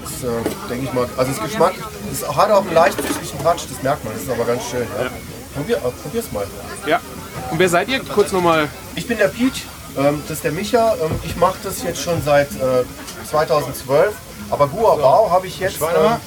[0.04, 1.74] Das, äh, denke ich mal, also das Geschmack,
[2.10, 4.88] das hat auch einen leicht süßlichen Touch, das merkt man, das ist aber ganz schön,
[5.00, 5.10] ja.
[5.56, 6.46] Probier, äh, probier's mal.
[6.86, 7.00] Ja.
[7.52, 8.00] Und wer seid ihr?
[8.04, 8.68] Kurz nochmal.
[8.96, 9.64] Ich bin der Peach,
[9.98, 10.96] ähm, das ist der Micha.
[10.96, 12.84] Ähm, ich mache das jetzt schon seit äh,
[13.30, 14.14] 2012.
[14.50, 16.18] Aber Guabao habe ich jetzt ähm,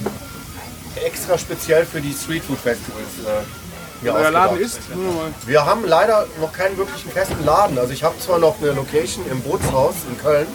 [1.05, 3.43] extra speziell für die Street Food Festivals äh,
[4.03, 4.31] mir Euer.
[4.31, 4.81] Laden ist?
[5.47, 7.79] Wir haben leider noch keinen wirklichen festen Laden.
[7.79, 10.47] Also ich habe zwar noch eine Location im Bootshaus in Köln,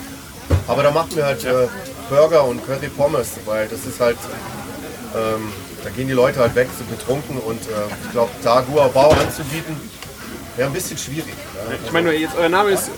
[0.67, 1.67] aber da machen wir halt äh,
[2.09, 4.17] Burger und Curry Pommes, weil das ist halt,
[5.15, 5.51] ähm,
[5.83, 7.71] da gehen die Leute halt weg, sind betrunken und äh,
[8.05, 9.75] ich glaube, da Guabao anzubieten,
[10.55, 11.33] wäre ein bisschen schwierig.
[11.55, 12.91] Ja, Ich meine, jetzt euer Name ist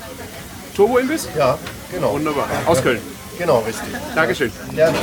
[0.75, 1.27] Turbo Imbiss?
[1.37, 1.57] ja
[1.91, 2.13] genau.
[2.13, 2.47] Wunderbar.
[2.65, 3.01] Aus Köln.
[3.37, 3.89] Genau, richtig.
[4.15, 4.51] Dankeschön.
[4.73, 4.97] Gerne.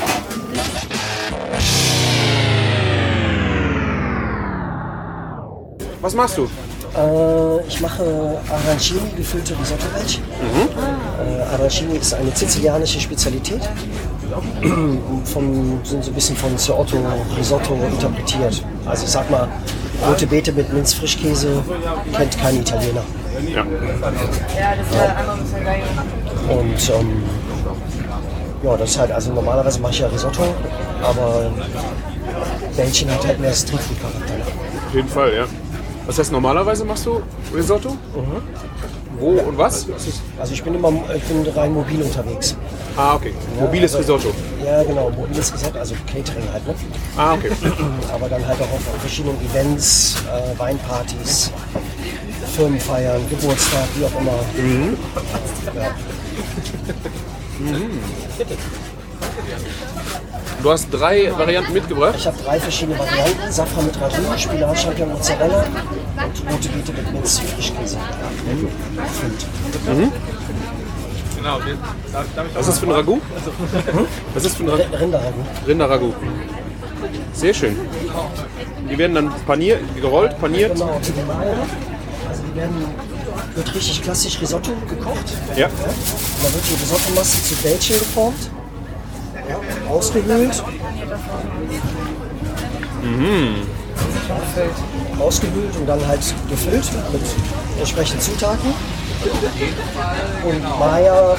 [6.02, 6.42] Was machst du?
[6.42, 8.02] Äh, ich mache
[8.50, 10.24] Arancini, gefüllte Risotto-Bällchen.
[10.24, 13.62] Äh, Arancini ist eine sizilianische Spezialität.
[15.32, 16.96] vom, sind so ein bisschen von Sir Otto
[17.36, 18.64] Risotto interpretiert.
[18.84, 19.48] Also ich sag mal,
[20.06, 21.62] rote Beete mit Minzfrischkäse
[22.16, 23.04] kennt kein Italiener.
[23.54, 23.62] Ja.
[26.48, 27.22] Und ähm,
[28.64, 30.42] ja, das ist halt, also normalerweise mache ich ja Risotto,
[31.02, 31.52] aber
[32.76, 34.34] Bällchen hat halt mehr Streetfood-Charakter.
[34.88, 35.46] Auf jeden Fall, ja.
[36.06, 37.22] Was heißt normalerweise machst du
[37.54, 37.96] Risotto?
[39.18, 39.86] Wo und was?
[40.38, 42.56] Also ich bin immer ich bin rein mobil unterwegs.
[42.96, 43.32] Ah, okay.
[43.58, 44.34] Mobiles also- Risotto.
[44.64, 46.74] Ja, genau, mobiles Risotto, also Catering halt, ne?
[47.16, 47.50] Ah, okay.
[48.12, 51.50] aber dann halt auch auf verschiedenen Events, äh, Weinpartys,
[52.56, 54.38] Firmenfeiern, Geburtstag, wie auch immer.
[60.62, 62.14] Du hast drei Varianten mitgebracht.
[62.16, 67.12] Ich habe drei verschiedene Varianten: Safran mit Ragout, Spinat, Champion, Mozzarella und rote Beete mit
[67.12, 67.96] Minz, Frischkäse.
[68.94, 69.46] Gefüllt.
[72.54, 73.20] Was ist das für ein Ragout?
[74.34, 74.92] Was ist für ein Ragout?
[74.92, 75.44] R- Rinderragout.
[75.66, 76.14] Rinderragout.
[77.32, 77.76] Sehr schön.
[78.88, 80.74] Die werden dann paniert, gerollt, paniert.
[80.74, 80.90] Genau.
[80.92, 82.84] Also die werden,
[83.56, 85.24] wird richtig klassisch Risotto gekocht.
[85.56, 85.66] Ja.
[85.66, 85.74] Und
[86.44, 88.50] dann wird die Risottomasse zu Bällchen geformt,
[89.48, 90.62] ja, ausgehöhlt.
[95.18, 97.22] Ausgehöhlt und dann halt gefüllt mit
[97.78, 98.74] entsprechenden Zutaten.
[100.44, 101.36] Und Maya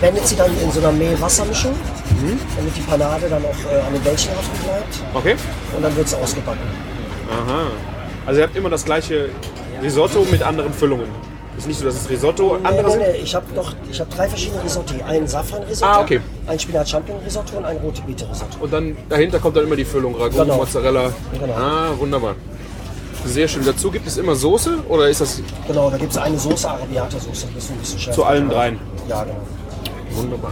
[0.00, 1.74] wendet sie dann in so einer Mehl-Wasser-Mischung,
[2.56, 5.02] damit die Panade dann auch äh, an den Bällchen haften bleibt.
[5.14, 5.36] Okay.
[5.76, 6.60] Und dann wird es ausgebacken.
[7.30, 7.66] Aha.
[8.26, 9.30] Also ihr habt immer das gleiche
[9.82, 11.08] Risotto mit anderen Füllungen.
[11.56, 13.00] Ist nicht so, dass es Risotto Nee, andere nee, sind?
[13.02, 15.00] nee, ich habe doch, ich habe drei verschiedene Risotti.
[15.06, 16.20] Ein Safran-Risotto, Ah, okay.
[16.48, 18.58] ein Spinat-Champignon-Risotto und ein rote Beete-Risotto.
[18.60, 20.14] Und dann dahinter kommt dann immer die Füllung.
[20.16, 20.56] Ragout, Genau.
[20.56, 21.12] Mozzarella.
[21.32, 21.54] Genau.
[21.54, 22.34] Ah, wunderbar.
[23.24, 23.64] Sehr schön.
[23.64, 27.46] Dazu gibt es immer Soße oder ist das Genau, da gibt es eine Soße, Arabiata-Soße.
[27.54, 28.16] Das ist ein bisschen schärfer.
[28.16, 28.78] zu allen dreien?
[29.08, 29.36] Ja, genau.
[30.10, 30.50] Wunderbar.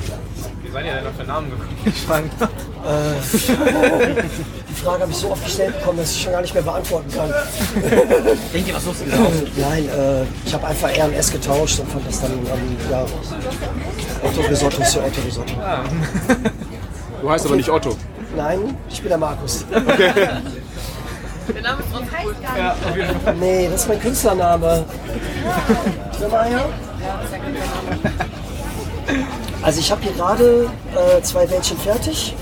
[0.63, 1.77] Wie seid ihr denn auf den Namen gekommen?
[1.85, 2.31] Ich frage.
[4.73, 7.13] Die Frage habe ich so oft gestellt bekommen, dass ich schon gar nicht mehr beantworten
[7.15, 7.31] kann.
[8.55, 9.33] Denkt ihr was lustig aus?
[9.57, 13.05] Nein, äh, ich habe einfach R und S getauscht und fand das dann, ähm, ja,
[14.23, 15.53] Otto Risotto zu Otto Risotto.
[17.21, 17.97] Du heißt aber nicht Otto.
[18.35, 19.67] Nein, ich bin der Markus.
[19.69, 22.35] Der Name ist trotzdem cool.
[23.39, 24.85] Nee, das ist mein Künstlername.
[26.31, 26.65] Her.
[29.63, 32.35] Also ich habe hier gerade äh, zwei Bällchen fertig.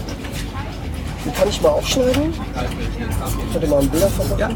[1.25, 2.35] Die kann ich mal aufschneiden.
[3.53, 4.39] Könnt ihr mal ein Bild davon machen?
[4.39, 4.51] Ja.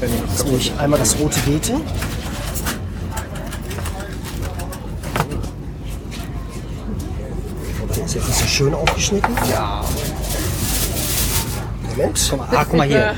[0.00, 1.80] Jetzt nehme ich einmal das rote Beete.
[7.96, 9.34] Der ist jetzt nicht so schön aufgeschnitten.
[9.50, 9.84] Ja.
[11.90, 12.34] Moment.
[12.50, 13.14] Ah, guck mal hier.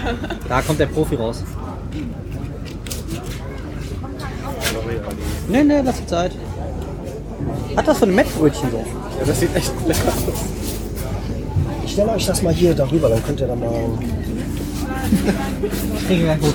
[0.48, 1.44] Da kommt der Profi raus.
[5.48, 6.32] Nee, nee, lass die Zeit.
[7.76, 8.78] Hat das so ein Mettbrötchen so?
[8.78, 10.34] Ja, das sieht echt lecker aus.
[11.84, 13.98] Ich stelle euch das mal hier darüber, dann könnt ihr da mal.
[16.06, 16.54] Kriegen wir gut.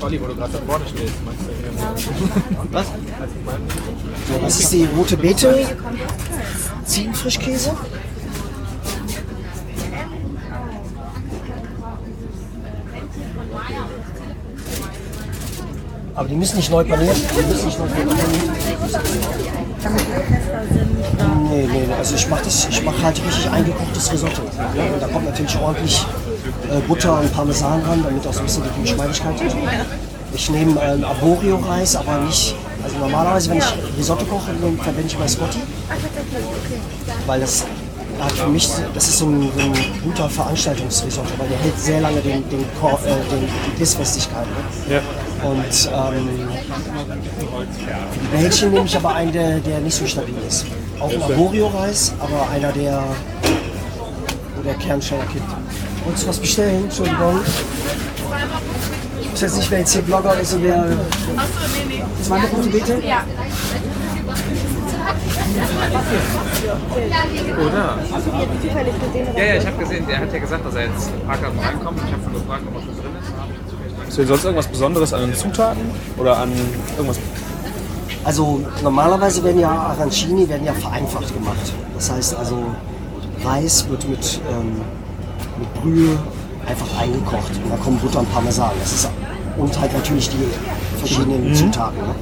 [0.00, 2.86] Olli, wo du gerade da vorne stehst, meinst du Was?
[4.42, 5.66] Das ist die rote Beete.
[6.84, 7.72] Ziegenfrischkäse.
[16.16, 17.16] Aber die müssen nicht neu panieren.
[17.16, 18.18] Die müssen nicht neu panieren.
[21.50, 21.86] Nee, nee.
[21.98, 22.42] Also ich mache
[22.84, 24.42] mache halt richtig eingekochtes Risotto.
[24.76, 26.04] Ja, und da kommt natürlich ordentlich
[26.70, 29.56] äh, Butter und Parmesan ran, damit auch so ein bisschen die Geschmeidigkeit ist.
[30.34, 32.54] Ich nehme ähm, Arborio-Reis, aber nicht.
[32.82, 35.58] Also normalerweise, wenn ich Risotto koche, dann verwende ich Biscotti.
[37.26, 37.64] Weil das
[38.20, 39.72] hat für mich, das ist so ein, so ein
[40.02, 44.46] guter Veranstaltungsrisotto, weil der hält sehr lange den, den, Kor- äh, den, die Bissfestigkeit.
[44.88, 44.94] Ne?
[44.96, 45.00] Ja.
[45.44, 46.28] Und ähm,
[48.12, 50.64] für die Bällchen nehme ich aber einen, der, der nicht so stabil ist.
[50.98, 53.04] Auch ein Arborio-Reis, aber einer, der,
[54.56, 55.44] wo der Kern schneller kippt.
[56.04, 56.84] Wolltest du was bestellen?
[56.84, 57.40] Entschuldigung.
[59.20, 60.86] Ich weiß jetzt nicht, wer jetzt hier Blogger ist und wer.
[62.22, 63.02] Zwei rote Beete?
[63.06, 63.24] Ja.
[67.66, 67.98] Oder?
[69.36, 72.00] Ja, ja, ich habe gesehen, der hat ja gesagt, dass er jetzt Karten reinkommt.
[72.06, 73.53] Ich habe schon gefragt, ob was drin ist.
[74.14, 75.82] Ist denn sonst irgendwas Besonderes an den Zutaten?
[76.16, 76.52] Oder an
[76.96, 77.18] irgendwas?
[78.22, 81.72] Also normalerweise werden ja Arancini werden ja vereinfacht gemacht.
[81.96, 82.62] Das heißt also
[83.44, 84.82] Reis wird mit, ähm,
[85.58, 86.16] mit Brühe
[86.64, 88.70] einfach eingekocht und da kommen Butter und Parmesan.
[88.78, 89.08] Das ist
[89.56, 90.46] und halt natürlich die
[91.06, 91.98] verschiedenen Zutaten.
[91.98, 92.14] Ne?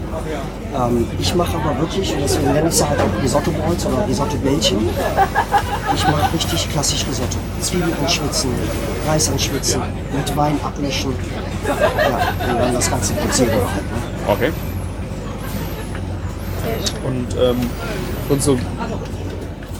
[0.74, 4.06] Ähm, ich mache aber wirklich, und deswegen nenne ich sie halt auch Risotto Balls oder
[4.06, 4.88] Risotto Bällchen.
[5.94, 7.36] Ich mache richtig klassisch Risotto.
[7.60, 8.50] Zwiebeln anschwitzen,
[9.06, 9.82] Reis anschwitzen,
[10.16, 11.14] mit Wein ablöschen.
[11.66, 13.82] Ja, und dann das ganze Prozedere halt.
[13.82, 14.32] Ne?
[14.32, 14.52] Okay.
[17.04, 17.70] Und, ähm,
[18.28, 18.58] und so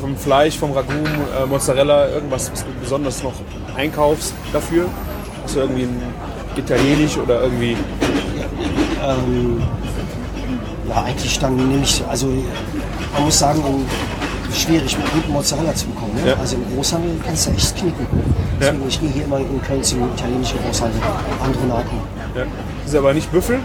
[0.00, 3.34] vom Fleisch, vom Ragout, äh, Mozzarella, irgendwas, was du besonders noch
[3.76, 4.86] einkaufst dafür?
[5.44, 6.02] Hast du irgendwie ein
[6.56, 7.76] Italienisch oder irgendwie.
[9.02, 9.62] Ähm,
[10.88, 12.26] ja, eigentlich dann nehme ich, also
[13.14, 13.62] man muss sagen,
[14.54, 16.14] schwierig mit guten Mozzarella zu bekommen.
[16.22, 16.30] Ne?
[16.30, 16.36] Ja.
[16.38, 18.06] Also im Großhandel kannst du echt knicken.
[18.60, 21.00] Deswegen, ich gehe hier immer in Köln zum italienischen Großhandel,
[21.42, 22.00] andere Marken.
[22.36, 22.42] Ja.
[22.84, 23.58] Ist aber nicht Büffel?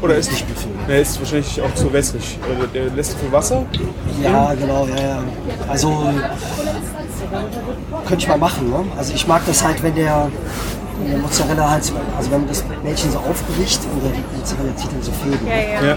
[0.00, 0.70] Oder ist Nicht Büffel.
[0.88, 2.38] Der ist wahrscheinlich auch zu wässrig.
[2.42, 3.64] Äh, Der lässt viel Wasser.
[4.22, 5.18] Ja, genau, ja, ja.
[5.68, 6.12] Also
[8.06, 8.70] könnte ich mal machen.
[8.70, 8.84] Ne?
[8.96, 10.30] Also ich mag das halt, wenn der,
[11.00, 14.92] wenn der Mozzarella halt, also wenn man das Mädchen so aufbricht und der Mozzarella zieht
[14.92, 15.46] dann so Fäden.
[15.46, 15.96] Ja.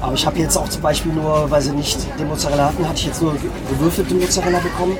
[0.00, 2.98] Aber ich habe jetzt auch zum Beispiel nur, weil sie nicht den Mozzarella hatten, hatte
[2.98, 4.96] ich jetzt nur ge- gewürfelten Mozzarella bekommen.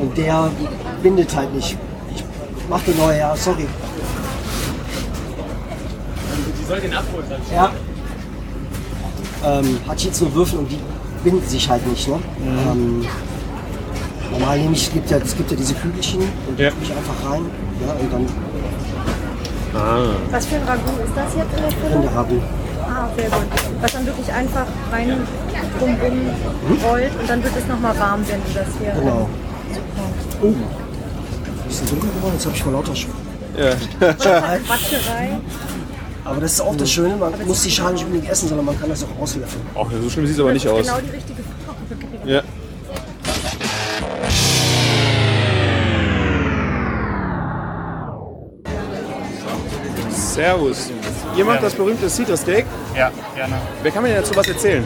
[0.00, 0.50] Und der
[1.02, 1.76] bindet halt nicht.
[2.14, 2.24] Ich
[2.68, 3.66] mach den neu, ja, sorry.
[6.60, 7.40] Die soll den abholen dann.
[7.54, 7.70] Ja.
[9.44, 10.78] Ähm, hatte ich jetzt nur Würfel und die
[11.22, 12.08] binden sich halt nicht.
[12.08, 12.18] Ne?
[12.70, 13.04] Ähm,
[14.32, 16.70] normal nehme ich, es gibt ja, es gibt ja diese Kügelchen und die Ja.
[16.82, 17.42] ich einfach rein.
[17.86, 18.26] Ja, und dann
[20.30, 22.02] Was für ein Ragout ist das jetzt in der Füllung?
[22.02, 22.42] Rinderragout.
[22.82, 23.46] Ah, sehr gut.
[23.80, 25.26] Was dann wirklich einfach rein
[25.80, 28.92] rum, rum rollt und dann wird es nochmal warm, wenn du das hier.
[28.92, 29.28] Genau.
[30.42, 30.54] Oh.
[31.66, 33.06] Bisschen dunkel geworden, jetzt habe ich vor lauter Sch
[33.98, 34.60] Quatscherei.
[36.24, 38.78] Aber das ist auch das Schöne, man muss die Schale nicht unbedingt essen, sondern man
[38.78, 39.64] kann das auch auslöffeln.
[39.74, 40.86] Ach, so schlimm sieht es aber nicht aus.
[40.86, 41.76] Genau die richtige Form.
[42.24, 42.42] Ja.
[50.32, 50.90] Servus.
[51.36, 52.64] Ihr macht das berühmte Cedar Steak.
[52.96, 53.56] Ja, gerne.
[53.82, 54.84] Wer kann mir denn dazu was erzählen?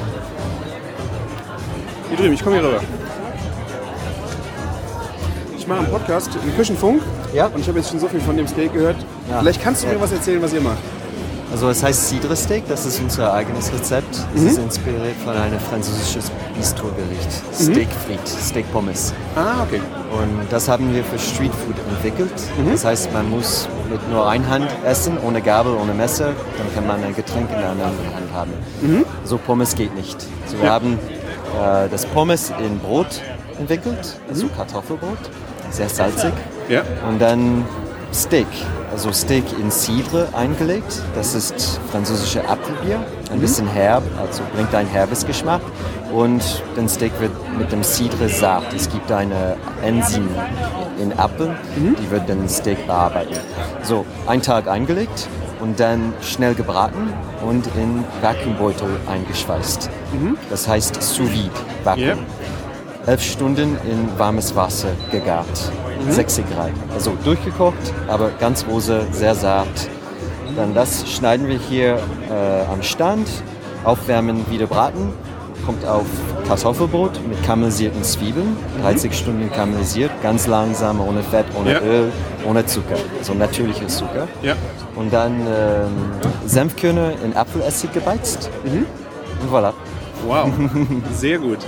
[2.09, 2.81] Hier drüben, ich komme hier rüber.
[5.57, 7.03] Ich mache einen Podcast im Küchenfunk.
[7.33, 7.47] Ja.
[7.47, 8.97] Und ich habe jetzt schon so viel von dem Steak gehört.
[9.31, 9.41] Ja.
[9.41, 10.79] Vielleicht kannst du mir was erzählen, was ihr macht.
[11.57, 14.15] Also es heißt Cidre Steak, das ist unser eigenes Rezept.
[14.35, 14.47] Es Mhm.
[14.49, 17.31] ist inspiriert von einem französisches Bistrogericht.
[17.59, 17.73] Mhm.
[17.73, 19.15] Steak Frites, Steak Pommes.
[19.35, 19.81] Ah, okay.
[20.13, 22.31] Und das haben wir für Street Food entwickelt.
[22.59, 22.73] Mhm.
[22.73, 26.35] Das heißt, man muss mit nur einer Hand essen, ohne Gabel, ohne Messer.
[26.59, 28.51] Dann kann man ein Getränk in der anderen Hand haben.
[28.83, 29.07] Mhm.
[29.25, 30.21] So Pommes geht nicht.
[30.49, 30.73] So, wir Ja.
[30.73, 30.99] haben
[31.59, 33.23] äh, das Pommes in Brot
[33.59, 34.55] entwickelt, also Mhm.
[34.57, 35.17] Kartoffelbrot,
[35.71, 36.35] sehr salzig.
[36.69, 36.83] Ja.
[37.09, 37.65] Und dann
[38.13, 38.47] Steak,
[38.97, 41.03] also Steak in Cidre eingelegt.
[41.15, 42.99] Das ist französische Apfelbier,
[43.31, 43.41] ein Mhm.
[43.43, 45.61] bisschen herb, also bringt einen herbes Geschmack.
[46.15, 46.43] Und
[46.79, 48.73] den Steak wird mit dem Cidre Saft.
[48.73, 50.31] Es gibt eine Enzym
[50.99, 51.95] in Apfel, Mhm.
[52.01, 53.35] die wird den Steak bearbeiten.
[53.83, 55.29] So, ein Tag eingelegt
[55.61, 57.13] und dann schnell gebraten
[57.47, 59.91] und in Vakuumbeutel eingeschweißt.
[60.15, 60.39] Mhm.
[60.49, 61.51] Das heißt Sous Vide,
[61.85, 62.21] Vakuum.
[63.07, 65.71] Elf Stunden in warmes Wasser gegart.
[66.07, 66.13] Mhm.
[66.13, 66.71] 60 Grad.
[66.95, 67.77] Also durchgekocht,
[68.09, 69.69] aber ganz rose, sehr zart.
[70.57, 71.99] Dann das schneiden wir hier
[72.31, 73.29] äh, am Stand,
[73.85, 75.13] aufwärmen, wieder braten.
[75.65, 76.07] Kommt auf
[76.47, 81.81] Kartoffelbrot mit karamellisierten Zwiebeln, 30 Stunden karamellisiert, ganz langsam, ohne Fett, ohne Ja.
[81.81, 82.13] Öl,
[82.49, 82.95] ohne Zucker.
[83.23, 84.29] So natürliches Zucker.
[84.43, 84.55] Ja.
[84.95, 85.91] Und dann ähm,
[86.47, 88.49] Senfkörner in Apfelessig gebeizt.
[88.65, 88.87] Und
[89.53, 89.73] voilà.
[90.27, 90.49] Wow,
[91.15, 91.59] sehr gut.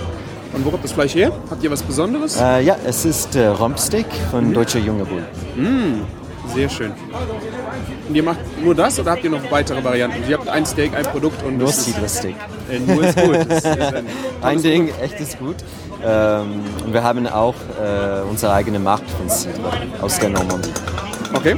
[0.53, 1.31] Und wo kommt das Fleisch her?
[1.49, 2.37] Habt ihr was Besonderes?
[2.39, 5.23] Äh, ja, es ist äh, Rumpsteak von Deutscher Junge Bull.
[5.55, 6.01] Mm,
[6.53, 6.91] sehr schön.
[8.07, 10.17] Und ihr macht nur das oder habt ihr noch weitere Varianten?
[10.27, 12.35] Ihr habt ein Steak, ein Produkt und Nur das ist- Cidre Steak.
[12.71, 13.35] Äh, nur ist gut.
[13.35, 14.01] Ist, äh,
[14.41, 15.57] Ein Ding, echtes Gut.
[16.03, 20.69] Ähm, und wir haben auch äh, unsere eigene Markt von Cidre aus der Normandie.
[21.33, 21.57] Okay.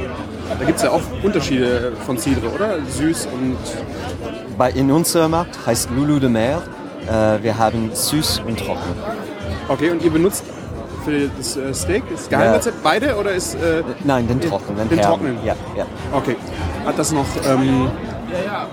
[0.58, 2.76] Da gibt es ja auch Unterschiede von Cidre, oder?
[2.90, 3.56] Süß und.
[4.58, 6.60] Bei, in unserer Markt heißt Loulou de Mer.
[7.06, 8.94] Äh, wir haben süß und trocken.
[9.68, 10.44] Okay, und ihr benutzt
[11.04, 13.54] für das äh, Steak das Geheimrezept beide oder ist.
[13.54, 14.88] Äh, Nein, den trockenen.
[14.88, 15.12] Den herben.
[15.12, 15.38] trockenen?
[15.44, 15.84] Ja, ja.
[16.12, 16.36] Okay.
[16.84, 17.90] Hat das noch ähm,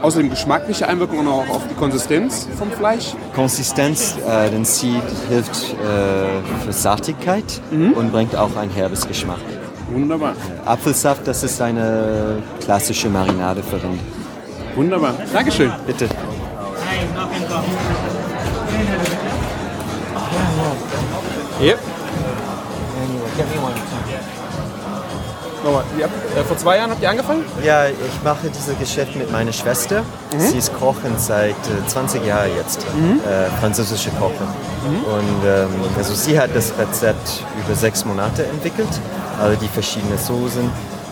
[0.01, 3.13] außerdem geschmackliche Einwirkungen auch auf die Konsistenz vom Fleisch?
[3.35, 9.39] Konsistenz, äh, den Seed hilft äh, für Saftigkeit und bringt auch ein herbes Geschmack.
[9.91, 10.33] Wunderbar.
[10.65, 13.99] Apfelsaft, das ist eine klassische Marinade für Rind.
[14.75, 15.13] Wunderbar.
[15.33, 15.71] Dankeschön.
[15.87, 16.05] Bitte.
[16.05, 16.15] Yep.
[25.63, 27.43] Nochmal, äh, vor zwei Jahren habt ihr angefangen?
[27.63, 30.03] Ja, ich mache dieses Geschäft mit meiner Schwester.
[30.33, 30.39] Mhm.
[30.39, 33.19] Sie ist Kochen seit äh, 20 Jahren jetzt, Mhm.
[33.27, 34.47] äh, französische Kochen.
[34.85, 35.67] Und ähm,
[35.97, 38.87] also sie hat das Rezept über sechs Monate entwickelt,
[39.41, 40.69] alle die verschiedenen Soßen.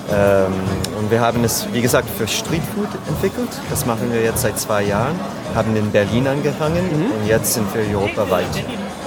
[0.10, 0.54] Ähm,
[0.98, 3.50] und wir haben es, wie gesagt, für Streetfood entwickelt.
[3.70, 5.20] Das machen wir jetzt seit zwei Jahren,
[5.54, 7.12] haben in Berlin angefangen Mhm.
[7.12, 8.46] und jetzt sind wir europaweit.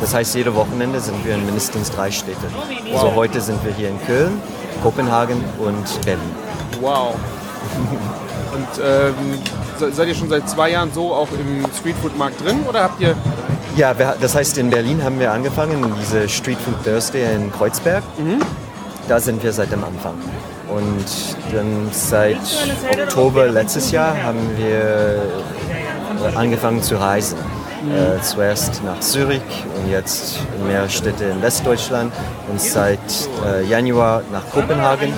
[0.03, 2.45] Das heißt, jede Wochenende sind wir in mindestens drei Städten.
[2.93, 3.15] Also Wow.
[3.17, 4.41] heute sind wir hier in Köln,
[4.83, 6.21] Kopenhagen und Berlin.
[6.81, 7.15] Wow.
[8.53, 9.15] Und ähm,
[9.79, 13.15] se- seid ihr schon seit zwei Jahren so auch im Streetfood-Markt drin oder habt ihr.
[13.77, 18.03] Ja, das heißt, in Berlin haben wir angefangen, diese Street Food Thursday in Kreuzberg.
[19.09, 20.15] Da sind wir seit dem Anfang.
[20.69, 21.05] Und
[21.55, 22.39] dann seit
[23.05, 25.23] Oktober letztes Jahr haben wir
[26.33, 27.39] äh, angefangen zu reisen.
[27.89, 29.41] Äh, zuerst nach Zürich
[29.75, 32.13] und jetzt in mehrere Städte in Westdeutschland
[32.51, 32.99] und seit
[33.47, 35.15] äh, Januar nach Kopenhagen.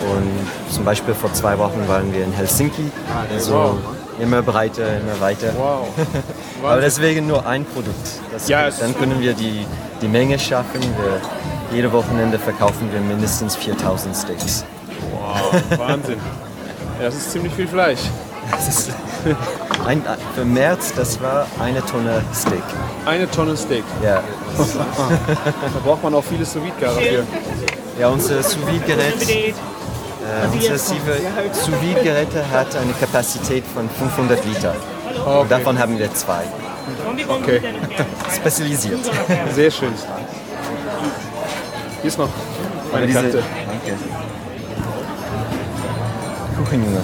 [0.00, 2.90] Und zum Beispiel vor zwei Wochen waren wir in Helsinki.
[3.34, 3.78] Also
[4.18, 5.52] immer breiter, immer weiter.
[5.58, 5.88] Wow.
[6.64, 8.08] Aber deswegen nur ein Produkt.
[8.32, 9.66] Das, Ja, dann können wir die,
[10.00, 10.80] die Menge schaffen.
[10.80, 11.20] Wir,
[11.76, 14.64] jede Wochenende verkaufen wir mindestens 4000 Steaks.
[15.12, 16.18] Wow, Wahnsinn.
[16.98, 18.00] Ja, das ist ziemlich viel Fleisch.
[18.50, 18.90] Das ist
[19.86, 20.02] ein,
[20.34, 22.62] für März, das war eine Tonne Steak.
[23.04, 23.84] Eine Tonne Steak.
[24.02, 24.22] Ja.
[24.56, 27.24] Da braucht man auch viele sous dafür.
[27.98, 29.54] Ja, unser sous gerät
[30.26, 30.96] äh, unser Sous
[32.52, 34.74] hat eine Kapazität von 500 Liter.
[35.24, 36.42] Und davon haben wir zwei.
[37.28, 37.60] Okay.
[38.34, 39.00] Spezialisiert.
[39.54, 39.92] Sehr schön.
[42.00, 42.28] Hier ist noch
[42.92, 43.42] meine Kante.
[43.66, 43.98] Danke.
[46.56, 47.00] Kuchenjunge.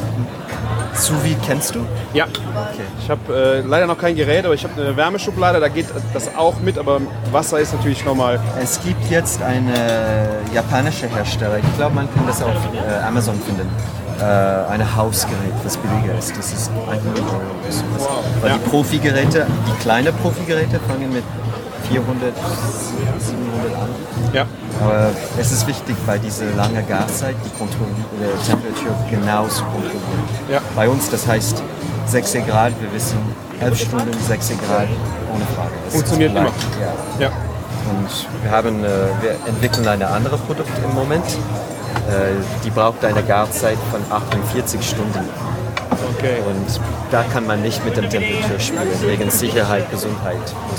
[0.94, 1.80] Sous kennst du?
[2.12, 2.26] Ja.
[3.00, 6.34] Ich habe äh, leider noch kein Gerät, aber ich habe eine Wärmeschublade, da geht das
[6.36, 7.00] auch mit, aber
[7.30, 8.38] Wasser ist natürlich nochmal.
[8.62, 13.68] Es gibt jetzt eine japanische Hersteller, ich glaube, man kann das auf äh, Amazon finden.
[14.20, 16.36] Äh, ein Hausgerät, das billiger ist.
[16.36, 17.40] Das ist 100 Euro.
[18.40, 18.58] Weil Ja.
[18.58, 21.24] die Profigeräte, die kleinen Profigeräte fangen mit
[21.88, 22.32] 400,
[23.18, 23.88] 700 an.
[24.32, 24.46] Ja.
[24.80, 30.24] Aber es ist wichtig, bei dieser langen Garzeit die Kontrolle der Temperatur genau zu kontrollieren.
[30.50, 30.60] Ja.
[30.74, 31.62] Bei uns, das heißt
[32.06, 33.18] 6 Grad, wir wissen
[33.60, 34.88] 11 Stunden 6 Grad
[35.32, 35.72] ohne Frage.
[35.86, 36.44] Es Funktioniert immer.
[36.44, 37.26] Ja.
[37.26, 37.28] Ja.
[37.28, 38.88] Und wir, haben, äh,
[39.20, 41.24] wir entwickeln ein anderes Produkt im Moment.
[41.26, 45.28] Äh, die braucht eine Garzeit von 48 Stunden.
[46.16, 46.38] Okay.
[46.46, 46.80] Und
[47.12, 50.38] da kann man nicht mit dem Temperatur spielen, wegen Sicherheit, Gesundheit.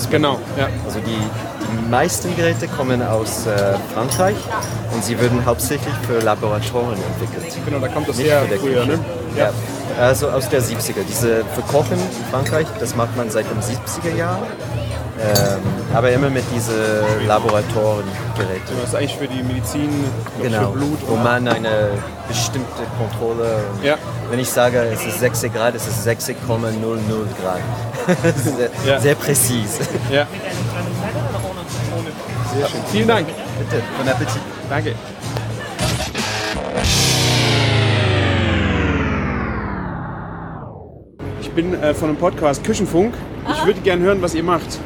[0.09, 0.67] Genau, ja.
[0.85, 4.35] Also die, die meisten Geräte kommen aus äh, Frankreich
[4.93, 7.55] und sie würden hauptsächlich für Laboratorien entwickelt.
[7.65, 8.97] Genau, da kommt das Nicht her früher, Küche.
[8.97, 8.99] ne?
[9.37, 9.51] Ja.
[9.99, 11.03] Also aus der 70er.
[11.07, 14.47] Diese für Kochen in Frankreich, das macht man seit den 70er Jahren.
[15.23, 15.59] Ähm,
[15.95, 16.73] aber immer mit diesen
[17.27, 18.75] Laboratoriengeräten.
[18.81, 19.89] Das ist eigentlich für die Medizin,
[20.41, 20.99] Genau, für Blut.
[21.07, 21.89] wo man eine
[22.27, 23.57] bestimmte Kontrolle.
[23.73, 23.95] Und Ja.
[24.29, 27.59] Wenn ich sage, es ist 6 Grad, es ist 6,00 Grad.
[28.35, 28.99] sehr, Ja.
[28.99, 29.83] sehr präzise.
[30.11, 30.25] Ja.
[32.57, 32.79] Sehr schön.
[32.91, 33.27] Vielen Dank.
[33.59, 34.41] Bitte, bon Appetit.
[34.69, 34.93] Danke.
[41.41, 43.13] Ich bin äh, von einem Podcast Küchenfunk.
[43.51, 44.79] Ich würde gerne hören, was ihr macht.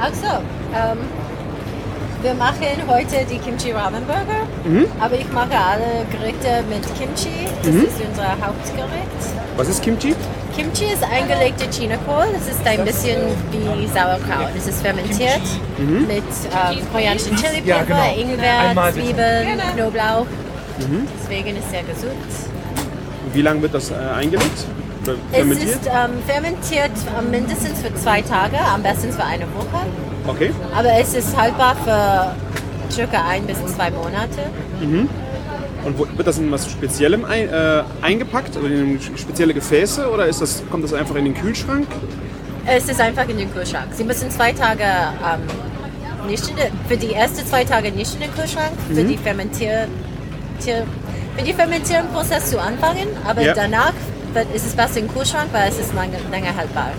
[0.00, 0.26] Also,
[0.74, 0.98] ähm,
[2.22, 4.86] wir machen heute die Kimchi Ramen Burger, Mhm.
[5.00, 7.46] aber ich mache alle Gerichte mit Kimchi.
[7.62, 7.82] Das Mhm.
[7.84, 9.22] ist unser Hauptgericht.
[9.56, 10.14] Was ist Kimchi?
[10.56, 12.26] Kimchi ist eingelegte Chinakohl.
[12.32, 13.20] Das ist ein bisschen
[13.52, 14.50] wie Sauerkraut.
[14.56, 15.40] Es ist fermentiert
[15.78, 16.06] Mhm.
[16.08, 18.32] mit ähm, koreanischen Chili Ja, Pepper, genau.
[18.32, 18.92] Ingwer.
[18.92, 20.26] Zwiebeln, Knoblauch.
[20.80, 21.06] Mhm.
[21.22, 22.12] Deswegen ist es sehr gesund.
[23.26, 24.64] Und Wie lange wird das äh, eingelegt?
[25.02, 25.70] Oder Es fermentiert?
[25.70, 29.86] ist ähm, fermentiert äh, mindestens für zwei Tage, am besten für eine Woche.
[30.26, 30.50] Okay.
[30.76, 32.34] Aber es ist haltbar für
[32.92, 34.38] circa ein bis zwei Monate.
[34.80, 35.08] Mhm.
[35.84, 38.56] Und wird das in was Speziellem ein, äh, eingepackt?
[38.56, 40.10] Oder in spezielle Gefäße?
[40.10, 41.86] Oder ist das, kommt das einfach in den Kühlschrank?
[42.66, 43.86] Es ist einfach in den Kühlschrank.
[43.92, 48.20] Sie müssen zwei Tage ähm, nicht in den, für die ersten zwei Tage nicht in
[48.20, 49.08] den Kühlschrank, für Mhm.
[49.08, 49.86] die Fermentier,
[50.62, 50.84] Tier-
[51.36, 53.54] für die Fermentierungsprozess zu anfangen, aber Ja.
[53.54, 53.92] danach
[54.34, 56.90] wird, ist es besser im Kühlschrank, weil es ist lange, länger haltbar.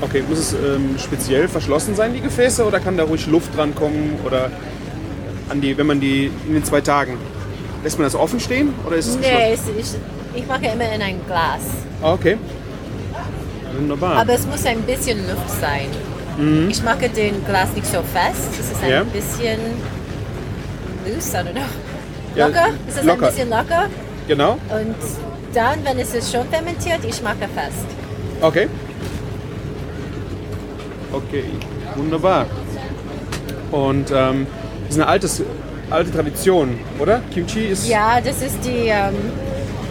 [0.00, 2.64] Okay, muss es ähm, speziell verschlossen sein, die Gefäße?
[2.66, 4.18] Oder kann da ruhig Luft dran kommen?
[4.24, 4.50] Oder
[5.48, 7.16] an die, wenn man die in den zwei Tagen.
[7.82, 8.74] Lässt man das offen stehen?
[8.86, 11.60] Oder ist es Nee, es, ich, ich mache immer in ein Glas.
[12.02, 12.36] Ah, okay.
[13.78, 14.16] Wunderbar.
[14.16, 15.86] Aber es muss ein bisschen Luft sein.
[16.38, 16.68] Mhm.
[16.70, 18.48] Ich mache den Glas nicht so fest.
[18.58, 19.02] Es ist ein Ja.
[19.04, 19.58] bisschen
[21.06, 21.62] loose, I don't know.
[22.34, 22.66] Ja, Locker?
[22.88, 23.26] Es ist locker.
[23.28, 23.86] ein bisschen locker.
[24.28, 24.52] Genau.
[24.52, 24.96] Und
[25.56, 27.86] dann, wenn es ist schon fermentiert, ich mache fest.
[28.42, 28.68] Okay.
[31.12, 31.44] Okay,
[31.96, 32.46] wunderbar.
[33.70, 34.46] Und ähm,
[34.82, 35.42] das ist eine altes,
[35.90, 37.22] alte Tradition, oder?
[37.32, 37.88] Kimchi ist.
[37.88, 39.14] Ja, das ist die, ähm,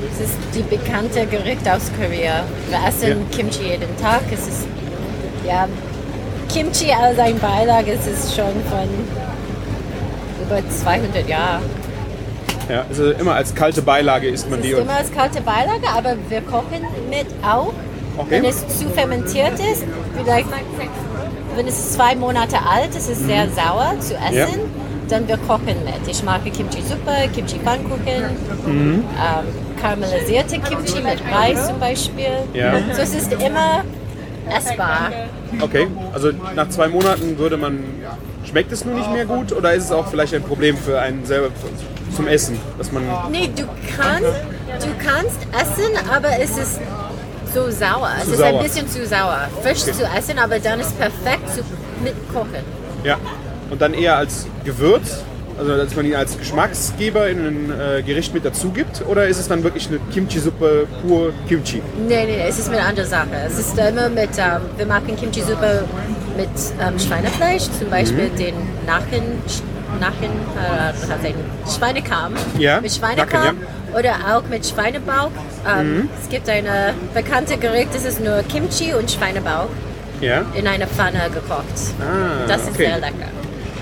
[0.09, 2.43] das ist die bekannte Gericht aus Korea.
[2.69, 4.21] Wir essen Kimchi jeden Tag.
[4.31, 4.67] Es ist
[5.47, 5.67] ja
[6.47, 7.93] Kimchi als ein Beilage.
[7.93, 8.87] Es ist schon von
[10.45, 11.63] über 200 Jahren.
[12.69, 14.71] Ja, also immer als kalte Beilage isst man Es die.
[14.71, 17.73] ist immer als kalte Beilage, aber wir kochen mit auch.
[18.17, 18.27] Okay.
[18.41, 19.83] Wenn es zu fermentiert ist,
[20.17, 20.47] vielleicht
[21.55, 24.47] wenn es zwei Monate alt ist, ist es sehr sauer zu essen, Ja.
[25.09, 26.07] dann wir kochen mit.
[26.07, 28.23] Ich mag Kimchi-Suppe, Kimchi-Pfannkuchen,
[28.65, 29.03] Mhm.
[29.03, 29.45] ähm,
[29.81, 32.25] karamellisierte Kimchi mit Reis zum Beispiel.
[32.53, 32.73] Ja.
[32.95, 33.83] So es ist immer
[34.49, 35.11] essbar.
[35.61, 37.83] okay, also nach zwei Monaten würde man.
[38.43, 41.25] Schmeckt es nur nicht mehr gut oder ist es auch vielleicht ein Problem für einen
[41.25, 41.49] selber
[42.15, 43.03] zum Essen, dass man.
[43.31, 43.63] Nee, du
[43.97, 44.23] kannst,
[44.85, 46.79] du kannst essen, aber es ist
[47.53, 48.11] so sauer.
[48.21, 48.59] Zu es ist sauer.
[48.59, 49.47] ein bisschen zu sauer.
[49.61, 49.91] Frisch Okay.
[49.93, 51.61] zu essen, aber dann ist perfekt zu,
[52.03, 52.63] mit Kochen.
[53.03, 53.17] Ja.
[53.69, 55.23] Und dann eher als Gewürz,
[55.57, 59.39] also dass man ihn als Geschmacksgeber in ein äh, Gericht mit dazu gibt oder ist
[59.39, 61.81] es dann wirklich eine Kimchi-Suppe pur Kimchi?
[62.07, 63.27] Nee, nee, es ist mit einer Sache.
[63.47, 65.85] Es ist immer mit, ähm, wir machen Kimchi-Suppe
[66.37, 66.49] mit
[66.85, 68.35] ähm, Schweinefleisch, zum Beispiel Mhm.
[68.37, 69.41] den Nachen,
[69.99, 71.35] Nachen äh, denn?
[71.73, 72.33] Schweinekamm.
[72.57, 75.31] Ja, Mit Schweinekamm Nacken, oder auch mit Schweinebauch.
[75.67, 76.09] Ähm, Mhm.
[76.21, 79.69] Es gibt eine bekannte Gericht, das ist nur Kimchi und Schweinebauch
[80.21, 80.43] Ja.
[80.53, 81.65] in einer Pfanne gekocht.
[81.99, 82.85] Ah, das ist okay.
[82.87, 83.29] sehr lecker.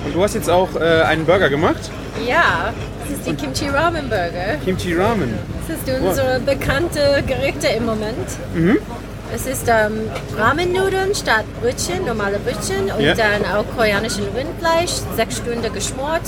[0.05, 1.89] Und du hast jetzt auch äh, einen Burger gemacht?
[2.27, 4.57] Ja, das ist die Kimchi Ramen Burger.
[4.63, 5.33] Kimchi Ramen.
[5.67, 8.27] Das ist unsere bekannte Gerichte im Moment.
[8.53, 8.77] Mhm.
[9.33, 13.15] Es ist ähm, Ramen-Nudeln statt Brötchen, normale Brötchen und Ja.
[13.15, 16.21] dann auch koreanischen Rindfleisch, sechs Stunden geschmort.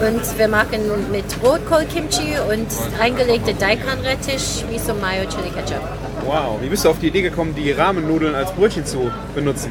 [0.00, 0.80] Und wir machen
[1.12, 2.66] mit Rotkohl-Kimchi und
[3.00, 5.80] eingelegte Daikon-Rettich, Miso Mayo, Chili Ketchup.
[6.26, 9.70] Wow, wie bist du auf die Idee gekommen, die Rahmennudeln als Brötchen zu benutzen?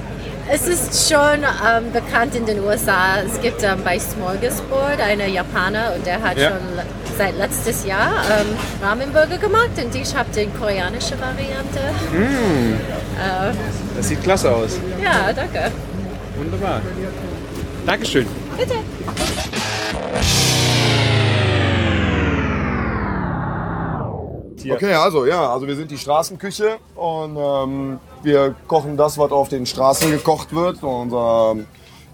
[0.49, 3.17] Es ist schon ähm, bekannt in den USA.
[3.25, 6.49] Es gibt ähm, bei Smorgasbord einen Japaner und der hat Ja.
[6.49, 6.59] schon
[7.17, 8.47] seit letztes Jahr ähm,
[8.81, 11.79] Ramenburger gemacht und ich habe die koreanische Variante.
[12.11, 12.73] Mm.
[12.73, 13.53] Äh,
[13.95, 14.79] das sieht klasse aus.
[15.01, 15.71] Ja, danke.
[16.37, 16.81] Wunderbar.
[17.85, 18.25] Dankeschön.
[18.57, 18.75] Bitte.
[24.71, 29.49] Okay, also ja, also wir sind die Straßenküche und ähm, wir kochen das, was auf
[29.49, 30.81] den Straßen gekocht wird.
[30.81, 31.57] Unser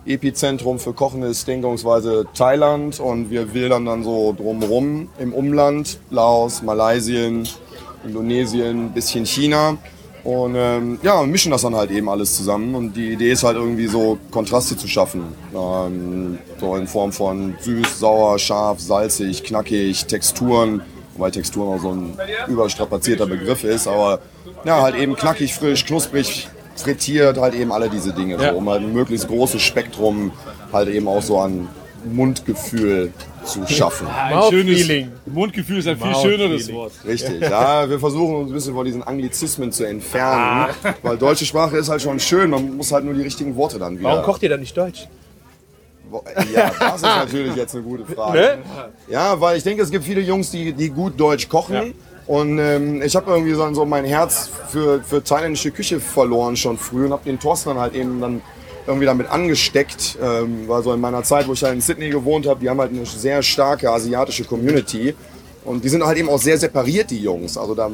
[0.09, 6.63] Epizentrum für Kochen ist denkungsweise Thailand und wir wildern dann so drumherum im Umland, Laos,
[6.63, 7.47] Malaysien,
[8.03, 9.77] Indonesien, bisschen China.
[10.23, 12.73] Und ähm, ja, und mischen das dann halt eben alles zusammen.
[12.75, 15.23] Und die Idee ist halt irgendwie so Kontraste zu schaffen.
[15.53, 20.81] Ähm, so in Form von süß, sauer, scharf, salzig, knackig, Texturen.
[21.15, 23.87] Wobei Texturen auch so ein überstrapazierter Begriff ist.
[23.87, 24.19] Aber
[24.65, 26.49] ja, halt eben knackig, frisch, knusprig,
[26.83, 28.35] frittiert, halt eben alle diese Dinge.
[28.35, 28.51] Ja.
[28.51, 30.31] So, um halt ein möglichst großes Spektrum
[30.71, 31.67] halt eben auch so an
[32.05, 33.11] Mundgefühl
[33.43, 34.07] zu schaffen.
[34.07, 36.93] Ein schönes Mundgefühl ist ein viel schöneres Wort.
[37.05, 41.77] Richtig, ja, wir versuchen uns ein bisschen von diesen Anglizismen zu entfernen, weil deutsche Sprache
[41.77, 44.09] ist halt schon schön, man muss halt nur die richtigen Worte dann wieder.
[44.09, 45.07] Warum kocht ihr dann nicht Deutsch?
[46.53, 48.39] Ja, das ist natürlich jetzt eine gute Frage.
[48.39, 48.57] Ne?
[49.09, 51.93] Ja, weil ich denke, es gibt viele Jungs, die, die gut Deutsch kochen.
[52.29, 56.77] Und ähm, ich habe irgendwie so, so mein Herz für, für thailändische Küche verloren schon
[56.77, 58.43] früh und habe den Thorsten dann halt eben dann
[58.85, 60.15] irgendwie damit angesteckt.
[60.21, 62.79] Ähm, war so in meiner Zeit, wo ich halt in Sydney gewohnt habe, die haben
[62.79, 65.15] halt eine sehr starke asiatische Community.
[65.69, 67.55] Und die sind halt eben auch sehr separiert, die Jungs.
[67.55, 67.91] Also da,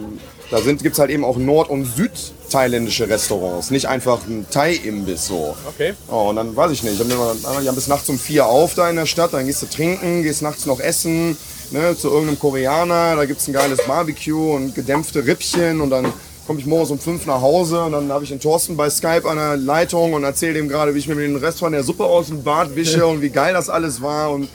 [0.50, 5.58] da gibt es halt eben auch nord- und südthailändische Restaurants, nicht einfach ein Thai-Imbiss so.
[5.68, 5.94] Okay.
[6.10, 8.76] Oh, und dann weiß ich nicht, dann bin ich ja bis nachts um vier auf
[8.76, 11.38] da in der Stadt, dann gehst du trinken, gehst nachts noch essen,
[11.72, 15.82] ne, zu irgendeinem Koreaner, da gibt's ein geiles Barbecue und gedämpfte Rippchen.
[15.82, 16.14] Und dann
[16.48, 17.84] komme ich morgens um fünf nach Hause.
[17.84, 20.96] Und dann habe ich den Thorsten bei Skype an der Leitung und erzähle ihm gerade,
[20.96, 23.54] wie ich mir den Rest von der Suppe aus dem Bad wische und wie geil
[23.54, 24.32] das alles war.
[24.32, 24.48] Und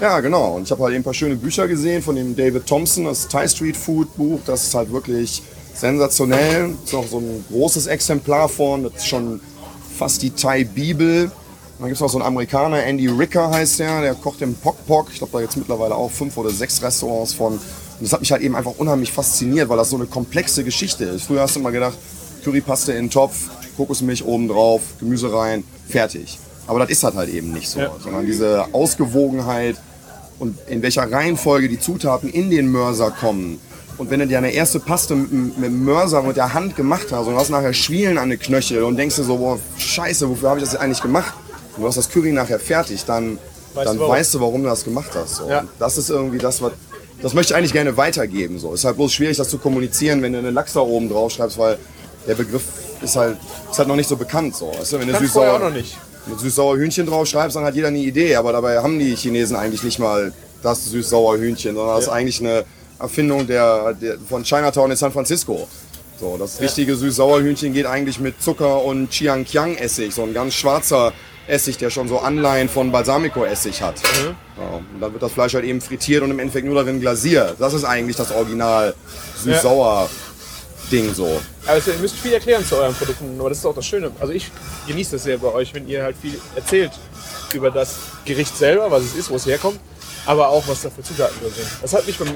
[0.00, 0.56] ja, genau.
[0.56, 3.28] Und ich habe halt eben ein paar schöne Bücher gesehen von dem David Thompson, das
[3.28, 4.40] Thai Street Food Buch.
[4.46, 5.42] Das ist halt wirklich
[5.74, 6.70] sensationell.
[6.84, 8.84] Ist noch so ein großes Exemplar von.
[8.84, 9.40] Das ist schon
[9.96, 11.24] fast die Thai Bibel.
[11.24, 14.54] Und dann gibt es noch so einen Amerikaner, Andy Ricker heißt der, der kocht im
[14.54, 15.08] Pok Pok.
[15.12, 17.52] Ich glaube, da gibt es mittlerweile auch fünf oder sechs Restaurants von.
[17.52, 17.60] Und
[18.00, 21.26] das hat mich halt eben einfach unheimlich fasziniert, weil das so eine komplexe Geschichte ist.
[21.26, 21.96] Früher hast du immer gedacht,
[22.42, 26.38] Currypaste in den Topf, Kokosmilch oben drauf, Gemüse rein, fertig.
[26.66, 29.76] Aber das ist halt halt eben nicht so, sondern diese Ausgewogenheit
[30.38, 33.60] und in welcher Reihenfolge die Zutaten in den Mörser kommen.
[33.96, 36.76] Und wenn du dir eine erste Paste mit, dem- mit dem Mörser mit der Hand
[36.76, 40.28] gemacht hast und hast nachher Schwielen an den Knöchel und denkst dir so, boah, scheiße,
[40.28, 41.34] wofür habe ich das jetzt eigentlich gemacht?
[41.76, 43.38] Und du hast das Curry nachher fertig, dann,
[43.74, 44.14] Weißt dann du warum?
[44.14, 45.42] weißt du, warum du das gemacht hast.
[45.48, 45.64] Ja.
[45.80, 46.72] Das ist irgendwie das, was
[47.20, 48.60] das möchte ich eigentlich gerne weitergeben.
[48.60, 48.72] So.
[48.72, 51.58] Ist halt bloß schwierig, das zu kommunizieren, wenn du eine Lachs da oben drauf schreibst,
[51.58, 51.76] weil
[52.28, 52.62] der Begriff
[53.02, 53.36] ist halt,
[53.68, 54.54] ist halt noch nicht so bekannt.
[54.54, 54.70] So.
[54.78, 55.96] Weißt du, wenn du vorher auch noch nicht.
[56.28, 58.36] Wenn du süß-sauer Hühnchen drauf schreibst, dann hat jeder eine Idee.
[58.36, 62.40] Aber dabei haben die Chinesen eigentlich nicht mal das süß-sauer Hühnchen, sondern das ist eigentlich
[62.40, 62.64] eine
[62.98, 65.68] Erfindung der, der, von Chinatown in San Francisco.
[66.20, 70.34] So, das richtige süß-sauer Hühnchen geht eigentlich mit Zucker und Chiang Kiang Essig, so ein
[70.34, 71.12] ganz schwarzer
[71.46, 73.94] Essig, der schon so Anleihen von Balsamico Essig hat.
[74.58, 77.56] Ja, und dann wird das Fleisch halt eben frittiert und im Endeffekt nur darin glasiert.
[77.60, 78.94] Das ist eigentlich das Original
[79.42, 80.10] süß-sauer
[80.90, 81.40] Ding so.
[81.66, 84.10] Also ihr müsst viel erklären zu euren Produkten, aber das ist auch das Schöne.
[84.20, 84.50] Also ich
[84.86, 86.92] genieße das sehr bei euch, wenn ihr halt viel erzählt
[87.54, 89.78] über das Gericht selber, was es ist, wo es herkommt,
[90.26, 91.68] aber auch was da für Zutaten drin sind.
[91.80, 92.28] Das hat mich beim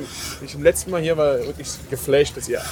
[0.44, 2.62] ich beim letzten Mal hier war wirklich geflasht, dass ihr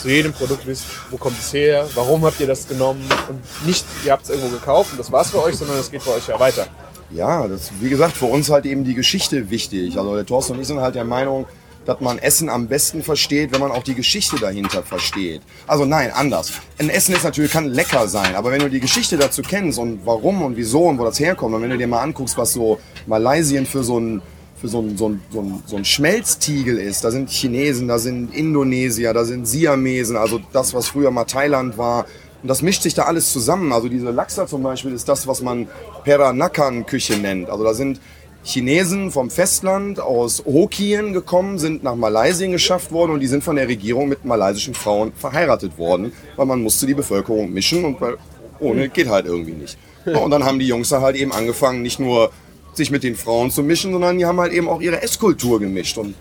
[0.00, 3.84] zu jedem Produkt wisst, wo kommt es her, warum habt ihr das genommen und nicht,
[4.04, 6.28] ihr habt es irgendwo gekauft und das war's für euch, sondern es geht für euch
[6.28, 6.66] ja weiter.
[7.10, 9.96] Ja, das wie gesagt, für uns halt eben die Geschichte wichtig.
[9.96, 11.46] Also der Thorsten und ich sind halt der Meinung,
[11.88, 15.40] dass man Essen am besten versteht, wenn man auch die Geschichte dahinter versteht.
[15.66, 16.52] Also nein, anders.
[16.76, 20.00] Ein Essen ist natürlich, kann lecker sein, aber wenn du die Geschichte dazu kennst und
[20.04, 22.78] warum und wieso und wo das herkommt, und wenn du dir mal anguckst, was so
[23.06, 24.20] Malaysien für so ein
[24.60, 27.04] für so ein, so, ein, so, ein, so ein Schmelztiegel ist.
[27.04, 31.78] Da sind Chinesen, da sind Indonesier, da sind Siamesen, also das, was früher mal Thailand
[31.78, 32.06] war.
[32.42, 33.72] Und das mischt sich da alles zusammen.
[33.72, 35.68] Also diese Lachsa zum Beispiel ist das, was man
[36.02, 37.48] Peranakan-Küche nennt.
[37.50, 38.00] Also da sind
[38.48, 43.56] Chinesen vom Festland aus Hokkien gekommen, sind nach Malaysien geschafft worden und die sind von
[43.56, 48.16] der Regierung mit malaysischen Frauen verheiratet worden, weil man musste die Bevölkerung mischen und weil
[48.58, 49.76] ohne geht halt irgendwie nicht.
[50.06, 52.32] Und dann haben die Jungs da halt eben angefangen, nicht nur
[52.72, 55.98] sich mit den Frauen zu mischen, sondern die haben halt eben auch ihre Esskultur gemischt.
[55.98, 56.14] Und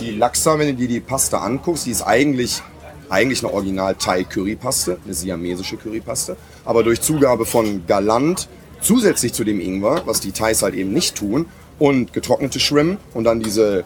[0.00, 2.60] die Laksa, wenn du dir die Pasta anguckst, die ist eigentlich,
[3.08, 8.48] eigentlich eine original Thai-Currypaste, eine siamesische Currypaste, aber durch Zugabe von Galant
[8.80, 11.46] zusätzlich zu dem Ingwer, was die Thais halt eben nicht tun,
[11.78, 13.84] und getrocknete Shrimp und dann diese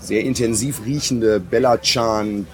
[0.00, 2.46] sehr intensiv riechende Bellachan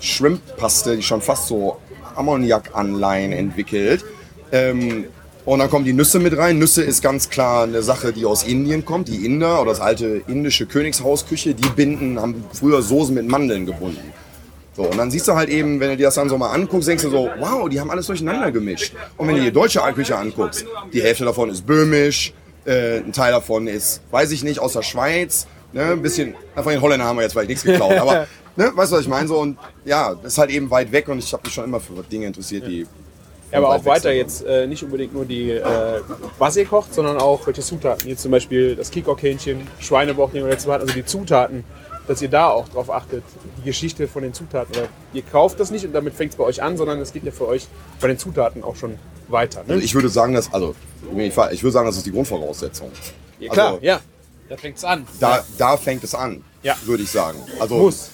[0.00, 1.78] Shrimp-Paste, die schon fast so
[2.16, 4.04] Ammoniak-Anleihen entwickelt.
[4.52, 5.06] Ähm,
[5.44, 6.58] und dann kommen die Nüsse mit rein.
[6.58, 9.06] Nüsse ist ganz klar eine Sache, die aus Indien kommt.
[9.06, 14.12] Die Inder oder das alte indische Königshausküche, die binden, haben früher Soßen mit Mandeln gebunden.
[14.76, 16.88] So, und dann siehst du halt eben, wenn du dir das dann so mal anguckst,
[16.88, 18.92] denkst du so, wow, die haben alles durcheinander gemischt.
[19.16, 22.34] Und wenn du dir die deutsche Küche anguckst, die Hälfte davon ist böhmisch,
[22.66, 26.72] äh, ein Teil davon ist, weiß ich nicht, aus der Schweiz, ne, ein bisschen, von
[26.72, 28.72] den Holländern haben wir jetzt vielleicht nichts geklaut, aber Ne?
[28.74, 29.28] Weißt du, was ich meine?
[29.28, 31.80] So, und ja, das ist halt eben weit weg und ich habe mich schon immer
[31.80, 32.86] für Dinge interessiert, die.
[33.52, 34.16] Ja, aber auch weiter sind.
[34.16, 36.00] jetzt äh, nicht unbedingt nur die, äh,
[36.38, 38.08] was ihr kocht, sondern auch welche Zutaten.
[38.08, 41.62] Jetzt zum Beispiel das Kikok-Hähnchen, Schweinebauch, den wir letztes Mal hatten, also die Zutaten,
[42.08, 43.22] dass ihr da auch drauf achtet,
[43.58, 44.74] die Geschichte von den Zutaten.
[44.76, 47.22] Oder ihr kauft das nicht und damit fängt es bei euch an, sondern es geht
[47.22, 47.68] ja für euch
[48.00, 48.98] bei den Zutaten auch schon
[49.28, 49.64] weiter.
[49.66, 49.74] Ne?
[49.74, 50.74] Also ich würde sagen, dass, also,
[51.16, 52.90] ich würde sagen, das ist die Grundvoraussetzung.
[53.40, 54.00] ja, klar, also, ja.
[54.48, 55.06] Da fängt es an.
[55.18, 56.76] Da, da fängt es an, Ja.
[56.84, 57.38] würde ich sagen.
[57.58, 58.10] Also, Muss.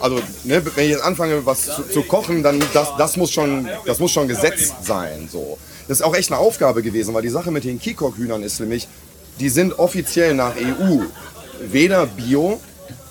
[0.00, 3.66] also ne, wenn ich jetzt anfange, was zu, zu kochen, dann das, das, muss schon,
[3.86, 5.28] das muss schon gesetzt sein.
[5.32, 5.56] So.
[5.88, 8.88] Das ist auch echt eine Aufgabe gewesen, weil die Sache mit den Kikok-Hühnern ist nämlich,
[9.38, 11.04] die sind offiziell nach EU
[11.62, 12.60] weder Bio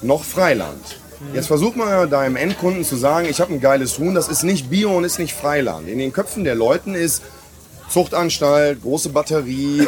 [0.04, 1.00] noch Freiland.
[1.34, 4.70] Jetzt versuch mal deinem Endkunden zu sagen, ich habe ein geiles Huhn, das ist nicht
[4.70, 5.90] Bio und ist nicht Freiland.
[5.90, 7.22] In den Köpfen der Leuten ist
[7.90, 9.88] Zuchtanstalt, große Batterie,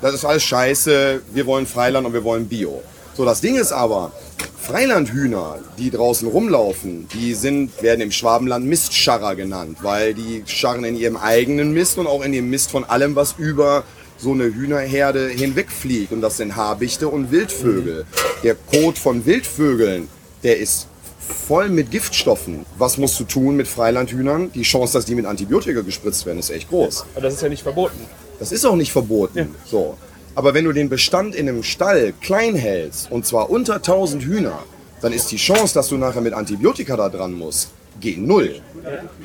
[0.00, 2.82] das ist alles scheiße, wir wollen Freiland und wir wollen Bio.
[3.16, 4.12] So, das Ding ist aber,
[4.60, 10.96] Freilandhühner, die draußen rumlaufen, die sind, werden im Schwabenland Mistscharrer genannt, weil die scharren in
[10.96, 13.84] ihrem eigenen Mist und auch in dem Mist von allem, was über
[14.16, 16.12] so eine Hühnerherde hinwegfliegt.
[16.12, 18.04] Und das sind Habichte und Wildvögel.
[18.42, 20.08] Der Kot von Wildvögeln,
[20.42, 20.86] der ist
[21.30, 22.66] voll mit Giftstoffen.
[22.78, 24.52] Was musst du tun mit Freilandhühnern?
[24.52, 27.04] Die Chance, dass die mit Antibiotika gespritzt werden, ist echt groß.
[27.14, 27.98] Aber das ist ja nicht verboten.
[28.38, 29.54] Das ist auch nicht verboten.
[29.64, 29.96] So.
[30.34, 34.62] Aber wenn du den Bestand in einem Stall klein hältst, und zwar unter 1000 Hühner,
[35.00, 37.70] dann ist die Chance, dass du nachher mit Antibiotika da dran musst,
[38.00, 38.60] gegen null.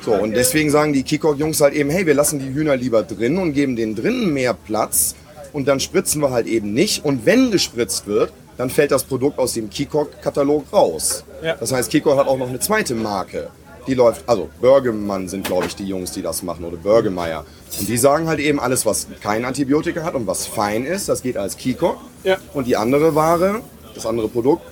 [0.04, 3.38] So, und deswegen sagen die Kikok-Jungs halt eben, hey, wir lassen die Hühner lieber drin
[3.38, 5.14] und geben denen drinnen mehr Platz
[5.52, 7.04] und dann spritzen wir halt eben nicht.
[7.04, 11.24] Und wenn gespritzt wird, dann fällt das Produkt aus dem Kikok-Katalog raus.
[11.42, 11.54] Ja.
[11.58, 13.48] Das heißt, Kikok hat auch noch eine zweite Marke.
[13.86, 17.44] Die läuft, also Börgemann sind, glaube ich, die Jungs, die das machen, oder Börgemeier.
[17.78, 21.22] Und die sagen halt eben, alles, was kein Antibiotika hat und was fein ist, das
[21.22, 21.98] geht als Kikok.
[22.24, 22.36] Ja.
[22.52, 23.60] Und die andere Ware,
[23.94, 24.62] das andere Produkt,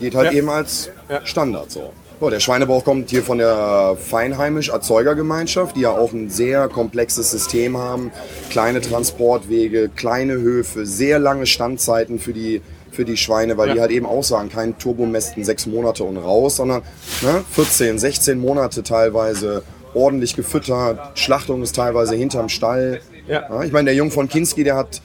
[0.00, 0.38] geht halt Ja.
[0.38, 0.90] eben als.
[1.24, 1.92] Standard so.
[2.20, 7.30] So, der Schweinebauch kommt hier von der Feinheimisch Erzeugergemeinschaft, die ja auch ein sehr komplexes
[7.30, 8.12] System haben.
[8.50, 12.62] Kleine Transportwege, kleine Höfe, sehr lange Standzeiten für die,
[12.94, 13.74] für die Schweine, weil Ja.
[13.74, 16.82] die halt eben auch sagen, kein Turbomästen sechs Monate und raus, sondern
[17.22, 19.62] ne, 14, 16 Monate teilweise
[19.94, 21.18] ordentlich gefüttert.
[21.18, 23.00] Schlachtung ist teilweise hinterm Stall.
[23.28, 23.62] Ja.
[23.62, 25.00] ich meine, der Jung von Kinski, der hat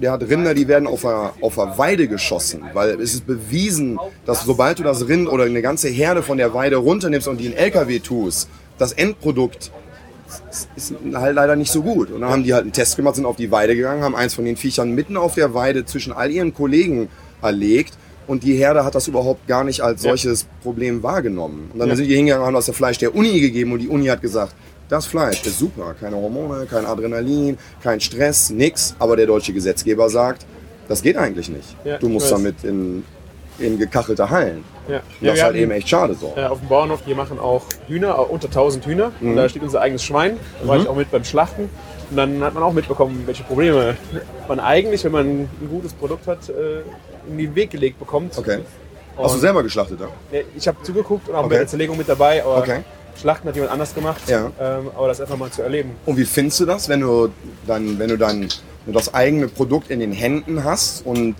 [0.00, 3.98] der hat Rinder, die werden auf der, auf der Weide geschossen, weil es ist bewiesen,
[4.26, 7.46] dass sobald du das Rind oder eine ganze Herde von der Weide runternimmst und die
[7.46, 8.48] in LKW tust,
[8.78, 9.72] das Endprodukt
[10.76, 12.10] ist halt leider nicht so gut.
[12.10, 14.34] Und dann haben die halt einen Test gemacht, sind auf die Weide gegangen, haben eins
[14.34, 17.08] von den Viechern mitten auf der Weide zwischen all ihren Kollegen
[17.42, 17.94] erlegt
[18.26, 20.10] und die Herde hat das überhaupt gar nicht als Ja.
[20.10, 21.70] solches Problem wahrgenommen.
[21.72, 21.96] Und dann Ja.
[21.96, 24.54] sind die hingegangen, haben das Fleisch der Uni gegeben und die Uni hat gesagt,
[24.88, 28.94] das Fleisch ist super, keine Hormone, kein Adrenalin, kein Stress, nix.
[28.98, 30.44] Aber der deutsche Gesetzgeber sagt,
[30.88, 31.76] das geht eigentlich nicht.
[31.84, 33.02] Ja, du musst damit in,
[33.62, 34.64] in gekachelte Hallen.
[34.88, 34.96] Ja.
[34.98, 36.32] Das wir ist halt eben echt schade so.
[36.36, 39.12] Äh, auf dem Bauernhof, wir machen auch Hühner, äh, unter 1000 Hühner.
[39.20, 39.30] Mhm.
[39.30, 40.38] Und da steht unser eigenes Schwein.
[40.60, 40.82] Da war Mhm.
[40.82, 41.70] ich auch mit beim Schlachten.
[42.10, 43.96] Und dann hat man auch mitbekommen, welche Probleme
[44.48, 46.82] man eigentlich, wenn man ein gutes Produkt hat, äh,
[47.30, 48.36] in den Weg gelegt bekommt.
[48.36, 48.58] Okay.
[49.16, 50.08] Hast du Und- selber geschlachtet, ja?
[50.56, 51.48] Ich habe zugeguckt und auch Okay.
[51.50, 52.80] bei der Zerlegung mit dabei, aber Okay.
[53.20, 54.22] Schlachten hat jemand anders gemacht.
[54.26, 54.50] Ja.
[54.60, 55.90] Ähm, aber das einfach mal zu erleben.
[56.06, 57.28] Und wie findest du das, wenn du
[57.66, 58.40] dann, wenn du dann
[58.84, 61.36] wenn du das eigene Produkt in den Händen hast und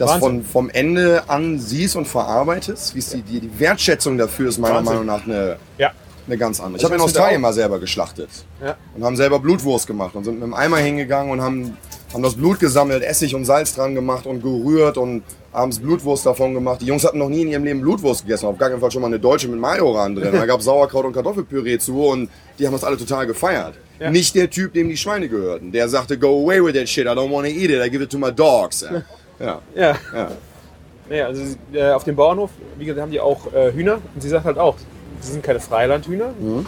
[0.00, 2.94] das von, vom Ende an siehst und verarbeitest?
[2.94, 4.92] Wie ist die, die, die Wertschätzung dafür ist meiner Wahnsinn.
[4.94, 5.90] Meinung nach eine, Ja.
[6.26, 6.76] eine ganz andere.
[6.76, 8.28] Ich Ich habe in Australien mal selber geschlachtet
[8.64, 8.76] Ja.
[8.96, 11.76] und haben selber Blutwurst gemacht und sind mit dem Eimer hingegangen und haben,
[12.12, 15.22] haben das Blut gesammelt, Essig und Salz dran gemacht und gerührt und
[15.52, 16.80] abends Blutwurst davon gemacht.
[16.80, 19.02] Die Jungs hatten noch nie in ihrem Leben Blutwurst gegessen, auf gar keinen Fall schon
[19.02, 20.30] mal eine deutsche mit Majoran drin.
[20.32, 23.74] Da gab es Sauerkraut und Kartoffelpüree zu und die haben das alle total gefeiert.
[23.98, 24.10] Ja.
[24.10, 25.72] Nicht der Typ, dem die Schweine gehörten.
[25.72, 28.02] Der sagte, go away with that shit, I don't want to eat it, I give
[28.02, 28.84] it to my dogs.
[29.40, 29.60] Ja.
[29.74, 29.82] Ja.
[29.82, 29.96] Ja.
[30.14, 30.28] ja.
[31.08, 33.94] Nee, also äh, auf dem Bauernhof, wie gesagt, haben die auch äh, Hühner.
[34.14, 34.76] Und sie sagt halt auch,
[35.20, 36.28] sie sind keine Freilandhühner.
[36.38, 36.66] Mhm.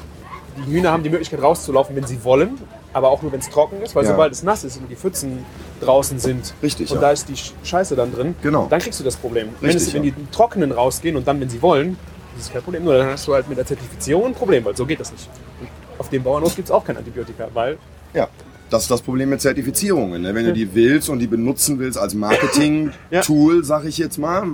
[0.67, 2.59] Die Hühner haben die Möglichkeit rauszulaufen, wenn sie wollen.
[2.93, 3.95] Aber auch nur, wenn es trocken ist.
[3.95, 4.11] Weil Ja.
[4.11, 5.45] sobald es nass ist und die Pfützen
[5.81, 7.01] draußen sind Richtig, und ja.
[7.03, 8.67] da ist die Sch- Scheiße dann drin, Genau.
[8.69, 9.49] dann kriegst du das Problem.
[9.61, 11.97] wenn, Richtig, es, wenn die Trockenen rausgehen und dann, wenn sie wollen,
[12.37, 12.85] ist es kein Problem.
[12.85, 15.29] Nur dann hast du halt mit der Zertifizierung ein Problem, weil so geht das nicht.
[15.61, 15.69] Und
[15.99, 17.79] auf dem Bauernhof gibt es auch kein Antibiotika, weil
[18.13, 18.29] Ja,
[18.73, 20.23] das ist das Problem mit Zertifizierungen.
[20.23, 20.35] Ne?
[20.35, 24.45] Wenn du die willst und die benutzen willst als Marketing-Tool, sag ich jetzt mal,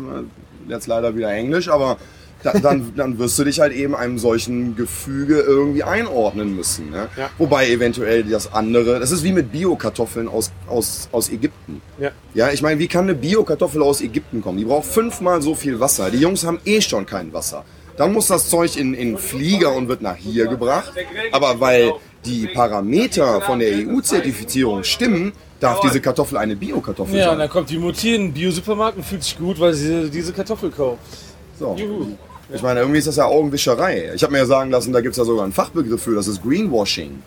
[0.68, 1.98] jetzt leider wieder Englisch, aber
[2.42, 6.90] da, dann, dann wirst du dich halt eben einem solchen Gefüge irgendwie einordnen müssen.
[6.90, 7.08] Ne?
[7.16, 7.30] Ja.
[7.38, 11.80] Wobei eventuell das andere, das ist wie mit Bio-Kartoffeln aus, aus, aus Ägypten.
[11.98, 14.58] ja, Ja, ich meine, wie kann eine Bio-Kartoffel aus Ägypten kommen?
[14.58, 16.10] Die braucht fünfmal so viel Wasser.
[16.10, 17.64] Die Jungs haben eh schon kein Wasser.
[17.96, 20.92] Dann muss das Zeug in, in Flieger und wird nach hier gebracht.
[21.32, 21.92] Aber weil
[22.24, 27.38] die Parameter von der EU-Zertifizierung stimmen, darf diese Kartoffel eine Bio-Kartoffel Ja, und sein.
[27.38, 30.70] dann kommt die Mutti in den Bio-Supermarkt und fühlt sich gut, weil sie diese Kartoffel
[30.70, 30.98] kauft.
[31.58, 31.74] So.
[31.76, 32.06] Juhu.
[32.52, 34.12] Ich meine, irgendwie ist das ja Augenwischerei.
[34.14, 36.28] Ich habe mir ja sagen lassen, da gibt es ja sogar einen Fachbegriff für, das
[36.28, 37.22] ist Greenwashing.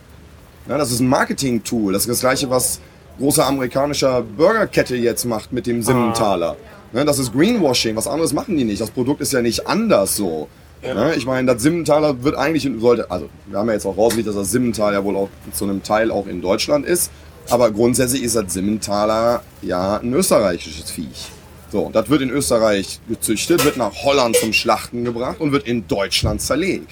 [0.67, 1.93] Ja, das ist ein Marketing-Tool.
[1.93, 2.79] Das ist das gleiche, was
[3.19, 6.55] große amerikanischer Burgerkette jetzt macht mit dem Simmentaler.
[6.93, 7.95] Ne, das ist Greenwashing.
[7.95, 8.81] Was anderes machen die nicht.
[8.81, 10.47] Das Produkt ist ja nicht anders so.
[10.83, 14.27] Ne, ich meine, das Simmentaler wird eigentlich, sollte, also wir haben ja jetzt auch rausgelegt,
[14.27, 17.11] dass das Simmental ja wohl auch zu einem Teil auch in Deutschland ist.
[17.49, 21.29] Aber grundsätzlich ist das Simmentaler ja ein österreichisches Viech.
[21.71, 25.87] So, das wird in Österreich gezüchtet, wird nach Holland zum Schlachten gebracht und wird in
[25.87, 26.91] Deutschland zerlegt.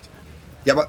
[0.65, 0.87] Ja, aber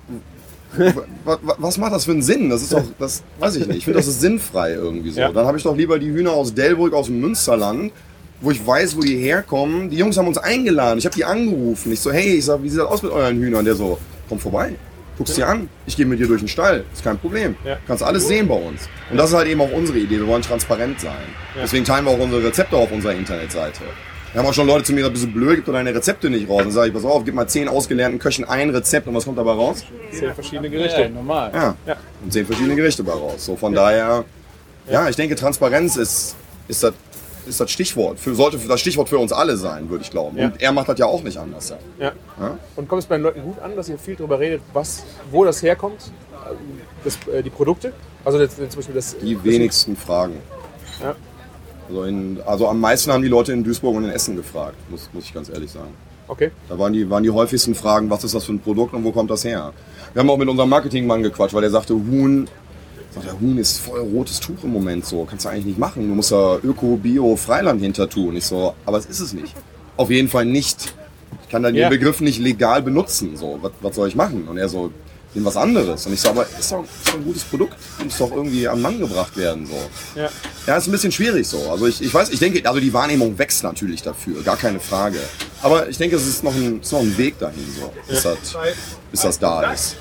[1.24, 2.48] wa- wa- was macht das für einen Sinn?
[2.50, 3.78] Das ist doch, das weiß ich nicht.
[3.78, 5.20] Ich finde, das ist sinnfrei irgendwie so.
[5.20, 5.32] Ja.
[5.32, 7.92] Dann habe ich doch lieber die Hühner aus Delbrück, aus dem Münsterland,
[8.40, 9.90] wo ich weiß, wo die herkommen.
[9.90, 10.98] Die Jungs haben uns eingeladen.
[10.98, 11.92] Ich habe die angerufen.
[11.92, 13.64] Ich so, hey, ich sag, wie sieht das aus mit euren Hühnern?
[13.64, 14.74] Der so, komm vorbei.
[15.18, 15.68] Guck's dir an.
[15.84, 16.84] Ich gehe mit dir durch den Stall.
[16.94, 17.54] Ist kein Problem.
[17.62, 17.76] Ja.
[17.86, 18.88] Kannst alles sehen bei uns.
[19.10, 20.16] Und das ist halt eben auch unsere Idee.
[20.16, 21.12] Wir wollen transparent sein.
[21.54, 21.62] Ja.
[21.62, 23.82] Deswegen teilen wir auch unsere Rezepte auf unserer Internetseite.
[24.32, 26.30] Wir haben auch schon Leute zu mir gesagt, bist du blöd, gib doch deine Rezepte
[26.30, 26.62] nicht raus.
[26.62, 29.36] Dann sage ich, pass auf, gib mal zehn ausgelernten Köchen ein Rezept und was kommt
[29.36, 29.84] dabei raus?
[30.12, 31.02] Zehn verschiedene Gerichte.
[31.02, 31.50] Ja, normal.
[31.52, 31.76] Ja.
[31.84, 31.96] Ja.
[32.22, 33.44] Und zehn verschiedene Gerichte bei raus.
[33.44, 34.24] So von daher,
[34.88, 36.36] ja, ich denke, Transparenz ist,
[36.68, 36.94] ist das
[37.50, 38.18] ist das Stichwort.
[38.18, 40.38] Für, sollte das Stichwort für uns alle sein, würde ich glauben.
[40.38, 40.46] Ja.
[40.46, 41.74] Und er macht das ja auch nicht anders.
[41.98, 42.12] Ja.
[42.40, 42.58] Ja.
[42.76, 45.44] Und kommt es bei den Leuten gut an, dass ihr viel darüber redet, was, wo
[45.44, 46.12] das herkommt?
[47.04, 47.92] Das, äh, die Produkte?
[48.24, 49.16] Also das, zum Beispiel das.
[49.18, 50.36] Die wenigsten Fragen.
[51.02, 51.14] Ja.
[51.88, 55.10] Also, in, also am meisten haben die Leute in Duisburg und in Essen gefragt, muss,
[55.12, 55.92] muss ich ganz ehrlich sagen.
[56.28, 56.52] Okay.
[56.68, 59.10] Da waren die, waren die häufigsten Fragen, was ist das für ein Produkt und wo
[59.10, 59.72] kommt das her?
[60.12, 62.48] Wir haben auch mit unserem Marketingmann gequatscht, weil der sagte, Huhn,
[63.14, 65.24] sagt er, Huhn ist voll rotes Tuch im Moment so.
[65.24, 66.08] Kannst du eigentlich nicht machen.
[66.08, 68.36] Du musst da Öko, Bio, Freiland hinter tun.
[68.36, 69.54] Ich so, aber es ist es nicht.
[69.96, 70.94] Auf jeden Fall nicht.
[71.42, 71.88] Ich kann dann Ja.
[71.88, 73.36] den Begriff nicht legal benutzen.
[73.36, 74.46] So, was, was soll ich machen?
[74.48, 74.92] Und er so,
[75.34, 76.06] nimm was anderes.
[76.06, 77.74] Und ich so, aber ist doch, ist doch ein gutes Produkt.
[78.04, 79.66] Muss doch irgendwie am Mann gebracht werden.
[79.66, 80.20] So.
[80.20, 80.28] Ja.
[80.66, 81.58] Ja, ist ein bisschen schwierig so.
[81.70, 85.18] Also ich, ich weiß, ich denke, also die Wahrnehmung wächst natürlich dafür, gar keine Frage.
[85.62, 88.22] Aber ich denke, es ist noch ein, es ist noch ein Weg dahin, so, bis,
[88.22, 88.38] das,
[89.10, 89.96] bis das da ist.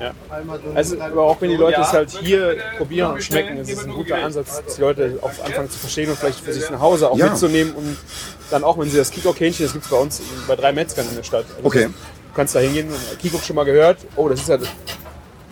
[0.00, 0.12] Ja.
[0.74, 3.92] Also, aber auch wenn die Leute es halt hier probieren und schmecken, ist es ein
[3.92, 7.10] guter Ansatz, dass die Leute auch anfangen zu verstehen und vielleicht für sich nach Hause
[7.10, 7.26] auch Ja.
[7.30, 7.96] mitzunehmen und
[8.50, 11.16] dann auch, wenn sie das Kikok-Hähnchen, das gibt es bei uns bei drei Metzgern in
[11.16, 11.44] der Stadt.
[11.56, 11.86] Also Okay.
[11.86, 14.58] Du kannst da hingehen und Kikok schon mal gehört, oh, das ist ja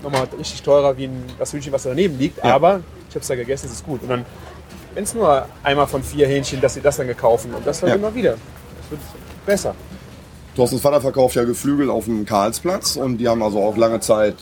[0.02, 2.54] nochmal richtig teurer wie ein, das Hühnchen, was da daneben liegt, Ja.
[2.56, 4.02] aber ich habe es da gegessen, es ist gut.
[4.02, 4.24] Und dann,
[4.94, 7.90] wenn es nur einmal von vier Hähnchen, dass sie das dann gekaufen und das dann
[7.90, 7.94] Ja.
[7.94, 8.32] immer wieder.
[8.32, 9.00] Das wird
[9.46, 9.74] besser.
[10.54, 14.36] Thorstens Vater verkauft ja Geflügel auf dem Karlsplatz und die haben also auch lange Zeit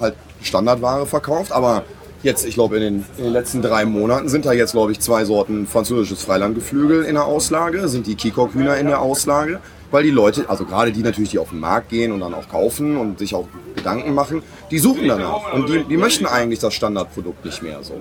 [0.00, 1.84] halt Standardware verkauft, aber
[2.22, 5.00] jetzt, ich glaube, in den, in den letzten drei Monaten sind da jetzt, glaube ich,
[5.00, 10.10] zwei Sorten französisches Freilandgeflügel in der Auslage, sind die Kikok-Hühner in der Auslage, weil die
[10.10, 13.18] Leute, also gerade die natürlich, die auf den Markt gehen und dann auch kaufen und
[13.18, 17.62] sich auch Gedanken machen, die suchen danach und die, die möchten eigentlich das Standardprodukt nicht
[17.62, 17.94] mehr so.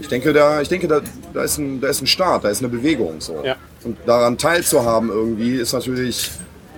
[0.00, 1.00] Ich denke, da, ich denke da,
[1.32, 3.42] da, ist ein, da ist ein Start, da ist eine Bewegung so.
[3.44, 3.56] Ja.
[3.84, 6.30] Und daran teilzuhaben irgendwie ist natürlich,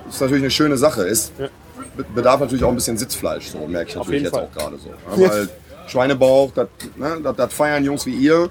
[0.09, 1.03] ist natürlich eine schöne Sache.
[1.03, 1.49] Ist, be-
[2.15, 4.49] bedarf natürlich auch ein bisschen Sitzfleisch, so merke ich natürlich jetzt Fall.
[4.53, 4.89] auch gerade so.
[5.23, 5.49] Ja, weil
[5.87, 7.19] Schweinebauch, das, ne,
[7.53, 8.49] feiern Jungs wie ihr.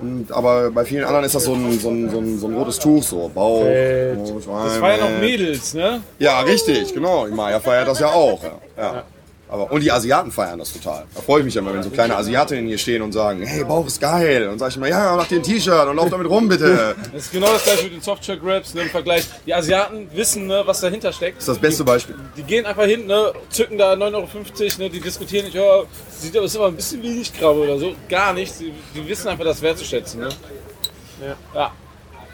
[0.00, 2.54] Und, aber bei vielen anderen ist das so ein, so ein, so ein, so ein
[2.54, 3.62] rotes Tuch, so Bauch.
[3.62, 4.18] Fett.
[4.18, 5.20] oh, Schwein, Das ja noch äh.
[5.20, 6.00] Mädels, ne?
[6.18, 7.26] Ja, richtig, genau.
[7.26, 8.42] Die Maya feiert das ja auch.
[8.76, 9.04] Ja.
[9.54, 9.62] Ja.
[9.62, 11.04] Aber, und die Asiaten feiern das total.
[11.14, 13.86] Da freue ich mich immer, wenn so kleine Asiatinnen hier stehen und sagen, hey, Bauch
[13.86, 14.48] ist geil.
[14.48, 16.96] Und sag ich immer, ja, mach dir ein T-Shirt und lauf damit rum, bitte.
[17.12, 19.24] Das ist genau das gleiche mit den Softshell Grabs ne, im Vergleich.
[19.46, 21.36] Die Asiaten wissen, ne, was dahinter steckt.
[21.36, 22.16] Das ist das beste Beispiel.
[22.36, 24.26] Die gehen einfach hin, ne, zücken da 9,50 Euro,
[24.78, 27.94] ne, die diskutieren nicht, oh, sieht aber, ist aber ein bisschen wenig Krabbe oder so.
[28.08, 28.58] Gar nicht.
[28.58, 30.20] Die, die wissen einfach das wertzuschätzen.
[30.20, 30.28] Ne?
[31.20, 31.36] Ja.
[31.54, 31.72] ja.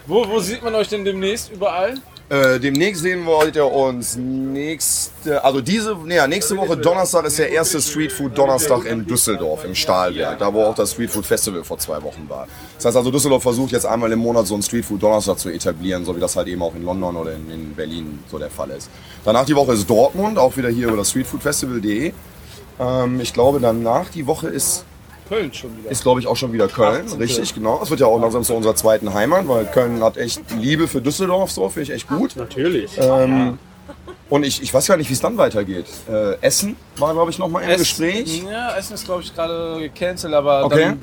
[0.07, 1.95] Wo, wo sieht man euch denn demnächst überall?
[2.31, 3.27] Äh, demnächst sehen
[3.57, 9.05] ihr uns nächste, also diese, nee, nächste Woche Donnerstag ist der erste Streetfood Donnerstag in
[9.05, 12.47] Düsseldorf im Stahlwerk, da wo auch das Streetfood Festival vor zwei Wochen war.
[12.77, 16.05] Das heißt also Düsseldorf versucht jetzt einmal im Monat so einen Streetfood Donnerstag zu etablieren,
[16.05, 18.71] so wie das halt eben auch in London oder in, in Berlin so der Fall
[18.71, 18.89] ist.
[19.25, 22.13] Danach die Woche ist Dortmund, auch wieder hier über das Streetfoodfestival.de.
[22.79, 24.85] Ähm, ich glaube danach die Woche ist
[25.31, 25.91] Köln schon wieder.
[25.91, 27.05] ist, glaube ich, auch schon wieder Köln.
[27.07, 27.19] 18.
[27.21, 27.81] Richtig, genau.
[27.83, 31.01] Es wird ja auch langsam zu unserer zweiten Heimat, weil Köln hat echt Liebe für
[31.01, 32.35] Düsseldorf, so finde ich echt gut.
[32.35, 32.91] Natürlich.
[32.99, 33.59] Ähm,
[34.29, 35.87] und ich, ich weiß gar nicht, wie es dann weitergeht.
[36.11, 38.43] Äh, Essen war, glaube ich, nochmal im Gespräch.
[38.43, 40.81] Ja, Essen ist, glaube ich, gerade gecancelt, aber Okay.
[40.81, 41.03] dann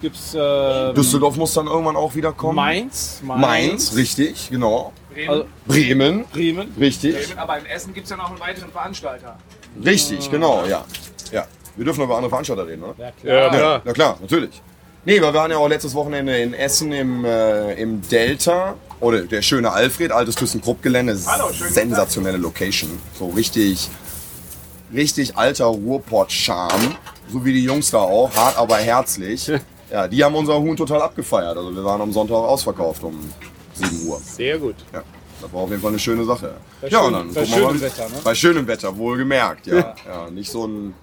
[0.00, 2.56] gibt's äh, Düsseldorf muss dann irgendwann auch wieder kommen.
[2.56, 3.20] Mainz.
[3.22, 4.92] Mainz, richtig, genau.
[5.28, 6.72] Also, Bremen, Bremen.
[6.80, 7.14] richtig.
[7.36, 9.36] Aber in Essen gibt es ja noch einen weiteren Veranstalter.
[9.84, 10.84] Richtig, genau, ja.
[11.78, 11.80] Ja.
[11.80, 12.94] Wir dürfen über andere Veranstalter reden, ne?
[12.98, 13.34] Ja, klar.
[13.34, 13.82] Ja, klar.
[13.84, 14.62] Na klar, natürlich.
[15.04, 18.74] Nee, wir waren ja auch letztes Wochenende in Essen im, äh, im Delta.
[19.00, 21.16] Oder der schöne Alfred, altes ThyssenKrupp-Gelände.
[21.16, 22.90] Sensationelle Location.
[23.18, 23.88] So richtig,
[24.92, 26.96] richtig alter Ruhrpott-Charme.
[27.32, 28.34] So wie die Jungs da auch.
[28.34, 29.50] Hart, aber herzlich.
[29.90, 31.56] Ja, die haben unser Huhn total abgefeiert.
[31.56, 33.18] Also wir waren am Sonntag ausverkauft um
[33.74, 34.20] 7 Uhr.
[34.22, 34.76] Sehr gut.
[34.92, 35.02] Ja.
[35.40, 36.56] Das war auf jeden Fall eine schöne Sache.
[36.80, 37.80] Bei ja, schön- und dann bei gucken wir schönem mal.
[37.80, 38.14] Wetter, ne?
[38.24, 39.94] Bei schönem Wetter, wohlgemerkt, ja.
[40.06, 40.30] ja.
[40.30, 40.94] Nicht so ein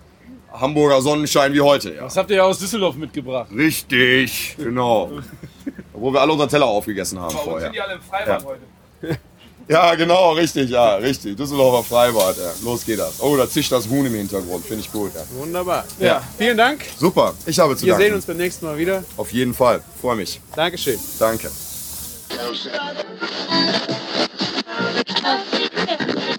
[0.60, 1.94] Hamburger Sonnenschein wie heute.
[1.94, 2.04] Ja.
[2.04, 3.48] Das habt ihr ja aus Düsseldorf mitgebracht.
[3.56, 5.12] Richtig, genau.
[5.94, 7.62] Obwohl wir alle unseren Teller aufgegessen haben Bei uns vorher.
[7.68, 8.48] sind die alle im Freibad Ja.
[8.48, 9.20] heute.
[9.68, 11.36] Ja, genau, richtig, ja, richtig.
[11.38, 12.52] Düsseldorfer Freibad, ja.
[12.64, 13.20] Los geht das.
[13.20, 15.22] Oh, da zischt das Huhn im Hintergrund, finde ich gut, ja.
[15.40, 15.84] Wunderbar.
[16.00, 16.06] Ja.
[16.06, 16.24] Ja.
[16.38, 16.86] Vielen Dank.
[17.00, 18.06] Super, ich habe zu Wir danken.
[18.06, 19.04] sehen uns beim nächsten Mal wieder.
[19.18, 20.40] Auf jeden Fall, freue mich.
[20.56, 21.00] Dankeschön.
[21.18, 21.50] Danke.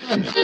[0.08, 0.42] Thank you.